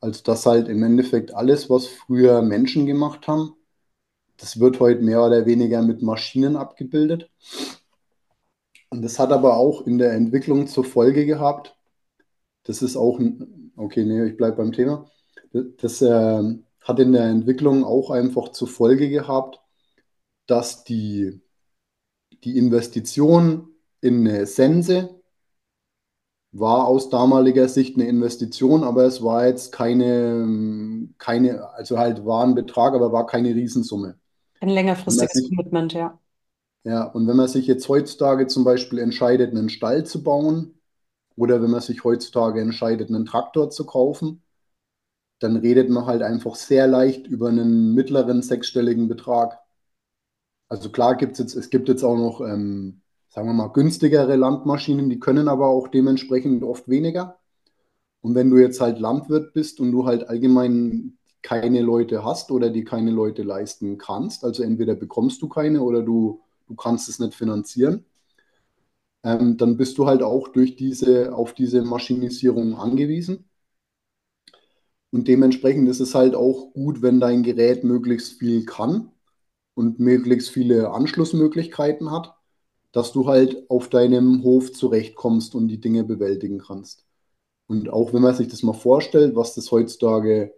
Also 0.00 0.22
dass 0.24 0.46
halt 0.46 0.68
im 0.68 0.82
Endeffekt 0.84 1.34
alles, 1.34 1.70
was 1.70 1.86
früher 1.86 2.42
Menschen 2.42 2.86
gemacht 2.86 3.28
haben, 3.28 3.54
das 4.38 4.60
wird 4.60 4.80
heute 4.80 5.02
mehr 5.02 5.24
oder 5.24 5.46
weniger 5.46 5.82
mit 5.82 6.02
Maschinen 6.02 6.56
abgebildet. 6.56 7.30
Und 8.90 9.02
das 9.02 9.18
hat 9.18 9.32
aber 9.32 9.56
auch 9.56 9.86
in 9.86 9.98
der 9.98 10.12
Entwicklung 10.12 10.66
zur 10.66 10.84
Folge 10.84 11.26
gehabt, 11.26 11.76
das 12.64 12.82
ist 12.82 12.96
auch, 12.96 13.20
ein- 13.20 13.72
okay, 13.76 14.04
nee, 14.04 14.24
ich 14.26 14.36
bleibe 14.36 14.58
beim 14.58 14.72
Thema. 14.72 15.10
Das, 15.78 16.02
ähm, 16.02 16.64
hat 16.82 17.00
in 17.00 17.12
der 17.12 17.24
Entwicklung 17.26 17.84
auch 17.84 18.10
einfach 18.10 18.50
zur 18.50 18.68
Folge 18.68 19.10
gehabt, 19.10 19.60
dass 20.46 20.84
die, 20.84 21.40
die 22.44 22.56
Investition 22.56 23.68
in 24.06 24.46
Sense 24.46 25.10
war 26.52 26.86
aus 26.86 27.10
damaliger 27.10 27.68
Sicht 27.68 27.96
eine 27.96 28.08
Investition, 28.08 28.82
aber 28.84 29.04
es 29.04 29.22
war 29.22 29.46
jetzt 29.46 29.72
keine, 29.72 31.08
keine, 31.18 31.68
also 31.74 31.98
halt 31.98 32.24
war 32.24 32.44
ein 32.44 32.54
Betrag, 32.54 32.94
aber 32.94 33.12
war 33.12 33.26
keine 33.26 33.54
Riesensumme. 33.54 34.18
Ein 34.60 34.68
längerfristiges 34.68 35.32
sich, 35.32 35.48
Commitment, 35.48 35.92
ja. 35.94 36.18
Ja, 36.84 37.04
und 37.04 37.26
wenn 37.26 37.36
man 37.36 37.48
sich 37.48 37.66
jetzt 37.66 37.88
heutzutage 37.88 38.46
zum 38.46 38.64
Beispiel 38.64 38.98
entscheidet, 39.00 39.50
einen 39.50 39.68
Stall 39.68 40.06
zu 40.06 40.22
bauen 40.22 40.78
oder 41.36 41.62
wenn 41.62 41.70
man 41.70 41.80
sich 41.80 42.04
heutzutage 42.04 42.60
entscheidet, 42.60 43.08
einen 43.10 43.26
Traktor 43.26 43.70
zu 43.70 43.86
kaufen, 43.86 44.42
dann 45.38 45.56
redet 45.56 45.90
man 45.90 46.06
halt 46.06 46.22
einfach 46.22 46.56
sehr 46.56 46.86
leicht 46.86 47.26
über 47.26 47.48
einen 47.48 47.94
mittleren 47.94 48.42
sechsstelligen 48.42 49.08
Betrag. 49.08 49.58
Also 50.68 50.90
klar 50.90 51.16
gibt 51.16 51.32
es 51.32 51.38
jetzt, 51.38 51.54
es 51.56 51.70
gibt 51.70 51.88
jetzt 51.88 52.02
auch 52.04 52.16
noch 52.16 52.40
ähm, 52.40 53.02
sagen 53.36 53.48
wir 53.48 53.52
mal, 53.52 53.68
günstigere 53.68 54.34
Landmaschinen, 54.34 55.10
die 55.10 55.20
können 55.20 55.46
aber 55.48 55.66
auch 55.66 55.88
dementsprechend 55.88 56.64
oft 56.64 56.88
weniger. 56.88 57.38
Und 58.22 58.34
wenn 58.34 58.48
du 58.48 58.56
jetzt 58.56 58.80
halt 58.80 58.98
Landwirt 58.98 59.52
bist 59.52 59.78
und 59.78 59.92
du 59.92 60.06
halt 60.06 60.26
allgemein 60.30 61.18
keine 61.42 61.82
Leute 61.82 62.24
hast 62.24 62.50
oder 62.50 62.70
die 62.70 62.84
keine 62.84 63.10
Leute 63.10 63.42
leisten 63.42 63.98
kannst, 63.98 64.42
also 64.42 64.62
entweder 64.62 64.94
bekommst 64.94 65.42
du 65.42 65.48
keine 65.48 65.82
oder 65.82 66.02
du, 66.02 66.40
du 66.66 66.74
kannst 66.76 67.10
es 67.10 67.18
nicht 67.18 67.34
finanzieren, 67.34 68.06
ähm, 69.22 69.58
dann 69.58 69.76
bist 69.76 69.98
du 69.98 70.06
halt 70.06 70.22
auch 70.22 70.48
durch 70.48 70.76
diese, 70.76 71.34
auf 71.34 71.52
diese 71.52 71.82
Maschinisierung 71.84 72.74
angewiesen. 72.76 73.50
Und 75.10 75.28
dementsprechend 75.28 75.90
ist 75.90 76.00
es 76.00 76.14
halt 76.14 76.34
auch 76.34 76.72
gut, 76.72 77.02
wenn 77.02 77.20
dein 77.20 77.42
Gerät 77.42 77.84
möglichst 77.84 78.38
viel 78.38 78.64
kann 78.64 79.12
und 79.74 80.00
möglichst 80.00 80.48
viele 80.48 80.90
Anschlussmöglichkeiten 80.90 82.10
hat 82.10 82.35
dass 82.92 83.12
du 83.12 83.26
halt 83.26 83.68
auf 83.70 83.88
deinem 83.88 84.42
Hof 84.42 84.72
zurechtkommst 84.72 85.54
und 85.54 85.68
die 85.68 85.80
Dinge 85.80 86.04
bewältigen 86.04 86.58
kannst. 86.58 87.04
Und 87.68 87.90
auch 87.90 88.12
wenn 88.12 88.22
man 88.22 88.34
sich 88.34 88.48
das 88.48 88.62
mal 88.62 88.74
vorstellt, 88.74 89.36
was 89.36 89.54
das 89.54 89.70
heutzutage, 89.72 90.54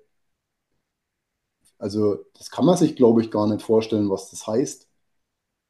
also 1.78 2.18
das 2.36 2.50
kann 2.50 2.64
man 2.64 2.76
sich, 2.76 2.96
glaube 2.96 3.22
ich, 3.22 3.30
gar 3.30 3.46
nicht 3.46 3.62
vorstellen, 3.62 4.10
was 4.10 4.30
das 4.30 4.46
heißt. 4.46 4.88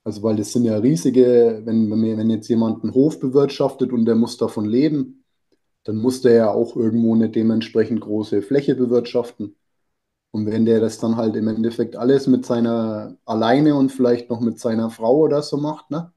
Also 0.05 0.23
weil 0.23 0.37
das 0.37 0.53
sind 0.53 0.65
ja 0.65 0.79
riesige, 0.79 1.63
wenn, 1.65 1.91
wenn 1.91 2.31
jetzt 2.31 2.49
jemand 2.49 2.83
einen 2.83 2.95
Hof 2.95 3.21
bewirtschaftet 3.21 3.93
und 3.93 4.07
der 4.07 4.15
muss 4.15 4.39
davon 4.39 4.65
leben, 4.67 5.25
dann 5.85 5.97
muss 5.97 6.23
der 6.23 6.33
ja 6.35 6.51
auch 6.53 6.77
irgendwo 6.77 7.15
eine 7.15 7.31
dementsprechend 7.31 8.01
große 8.01 8.43
Fläche 8.43 8.75
bewirtschaften. 8.75 9.57
Und 10.33 10.47
wenn 10.47 10.67
der 10.67 10.81
das 10.81 10.99
dann 10.99 11.17
halt 11.17 11.37
im 11.37 11.49
Endeffekt 11.49 11.97
alles 11.97 12.27
mit 12.27 12.47
seiner 12.47 13.17
alleine 13.27 13.75
und 13.75 13.91
vielleicht 13.93 14.31
noch 14.31 14.41
mit 14.41 14.61
seiner 14.61 14.91
Frau 14.91 15.19
oder 15.19 15.43
so 15.43 15.57
macht, 15.59 15.91
ne? 15.91 16.13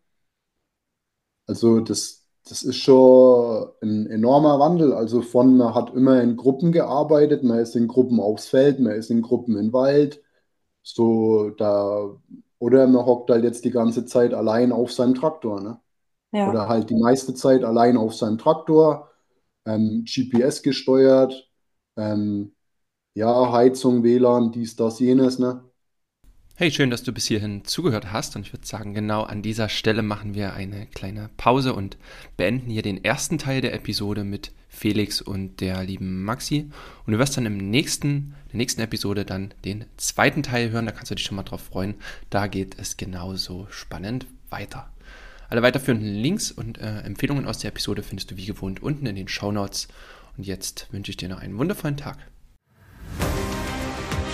Also 1.51 1.81
das, 1.81 2.25
das 2.47 2.63
ist 2.63 2.77
schon 2.77 3.67
ein 3.81 4.07
enormer 4.07 4.57
Wandel. 4.59 4.93
Also 4.93 5.21
von, 5.21 5.57
man 5.57 5.75
hat 5.75 5.93
immer 5.93 6.21
in 6.21 6.37
Gruppen 6.37 6.71
gearbeitet, 6.71 7.43
man 7.43 7.59
ist 7.59 7.75
in 7.75 7.89
Gruppen 7.89 8.21
aufs 8.21 8.47
Feld, 8.47 8.79
man 8.79 8.93
ist 8.93 9.11
in 9.11 9.21
Gruppen 9.21 9.57
im 9.57 9.73
Wald. 9.73 10.23
So 10.81 11.49
da, 11.51 12.09
oder 12.59 12.87
man 12.87 13.05
hockt 13.05 13.29
halt 13.31 13.43
jetzt 13.43 13.65
die 13.65 13.71
ganze 13.71 14.05
Zeit 14.05 14.33
allein 14.33 14.71
auf 14.71 14.93
seinem 14.93 15.13
Traktor, 15.15 15.61
ne? 15.61 15.81
Ja. 16.31 16.49
Oder 16.49 16.69
halt 16.69 16.89
die 16.89 16.95
meiste 16.95 17.33
Zeit 17.33 17.65
allein 17.65 17.97
auf 17.97 18.15
seinem 18.15 18.37
Traktor, 18.37 19.09
ähm, 19.65 20.05
GPS 20.05 20.61
gesteuert, 20.63 21.51
ähm, 21.97 22.55
ja, 23.13 23.51
Heizung, 23.51 24.03
WLAN, 24.03 24.53
dies, 24.53 24.77
das, 24.77 24.99
jenes, 24.99 25.37
ne? 25.39 25.65
Hey, 26.55 26.69
schön, 26.69 26.91
dass 26.91 27.01
du 27.01 27.11
bis 27.11 27.25
hierhin 27.25 27.65
zugehört 27.65 28.11
hast. 28.11 28.35
Und 28.35 28.45
ich 28.45 28.53
würde 28.53 28.67
sagen, 28.67 28.93
genau 28.93 29.23
an 29.23 29.41
dieser 29.41 29.69
Stelle 29.69 30.03
machen 30.03 30.35
wir 30.35 30.53
eine 30.53 30.85
kleine 30.85 31.29
Pause 31.37 31.73
und 31.73 31.97
beenden 32.37 32.69
hier 32.69 32.83
den 32.83 33.03
ersten 33.03 33.39
Teil 33.39 33.61
der 33.61 33.73
Episode 33.73 34.23
mit 34.23 34.51
Felix 34.67 35.21
und 35.21 35.59
der 35.61 35.83
lieben 35.83 36.23
Maxi. 36.23 36.69
Und 37.05 37.13
du 37.13 37.19
wirst 37.19 37.37
dann 37.37 37.47
im 37.47 37.57
nächsten, 37.57 38.35
der 38.51 38.57
nächsten 38.57 38.81
Episode 38.81 39.25
dann 39.25 39.53
den 39.65 39.85
zweiten 39.97 40.43
Teil 40.43 40.69
hören. 40.69 40.85
Da 40.85 40.91
kannst 40.91 41.09
du 41.09 41.15
dich 41.15 41.25
schon 41.25 41.37
mal 41.37 41.43
drauf 41.43 41.61
freuen. 41.61 41.95
Da 42.29 42.47
geht 42.47 42.77
es 42.77 42.97
genauso 42.97 43.67
spannend 43.71 44.27
weiter. 44.49 44.91
Alle 45.49 45.63
weiterführenden 45.63 46.13
Links 46.13 46.51
und 46.51 46.77
äh, 46.77 46.99
Empfehlungen 46.99 47.47
aus 47.47 47.59
der 47.59 47.69
Episode 47.69 48.03
findest 48.03 48.29
du 48.31 48.37
wie 48.37 48.45
gewohnt 48.45 48.83
unten 48.83 49.05
in 49.07 49.15
den 49.15 49.29
Show 49.29 49.51
Notes. 49.51 49.87
Und 50.37 50.45
jetzt 50.45 50.87
wünsche 50.91 51.11
ich 51.11 51.17
dir 51.17 51.29
noch 51.29 51.39
einen 51.39 51.57
wundervollen 51.57 51.97
Tag. 51.97 52.19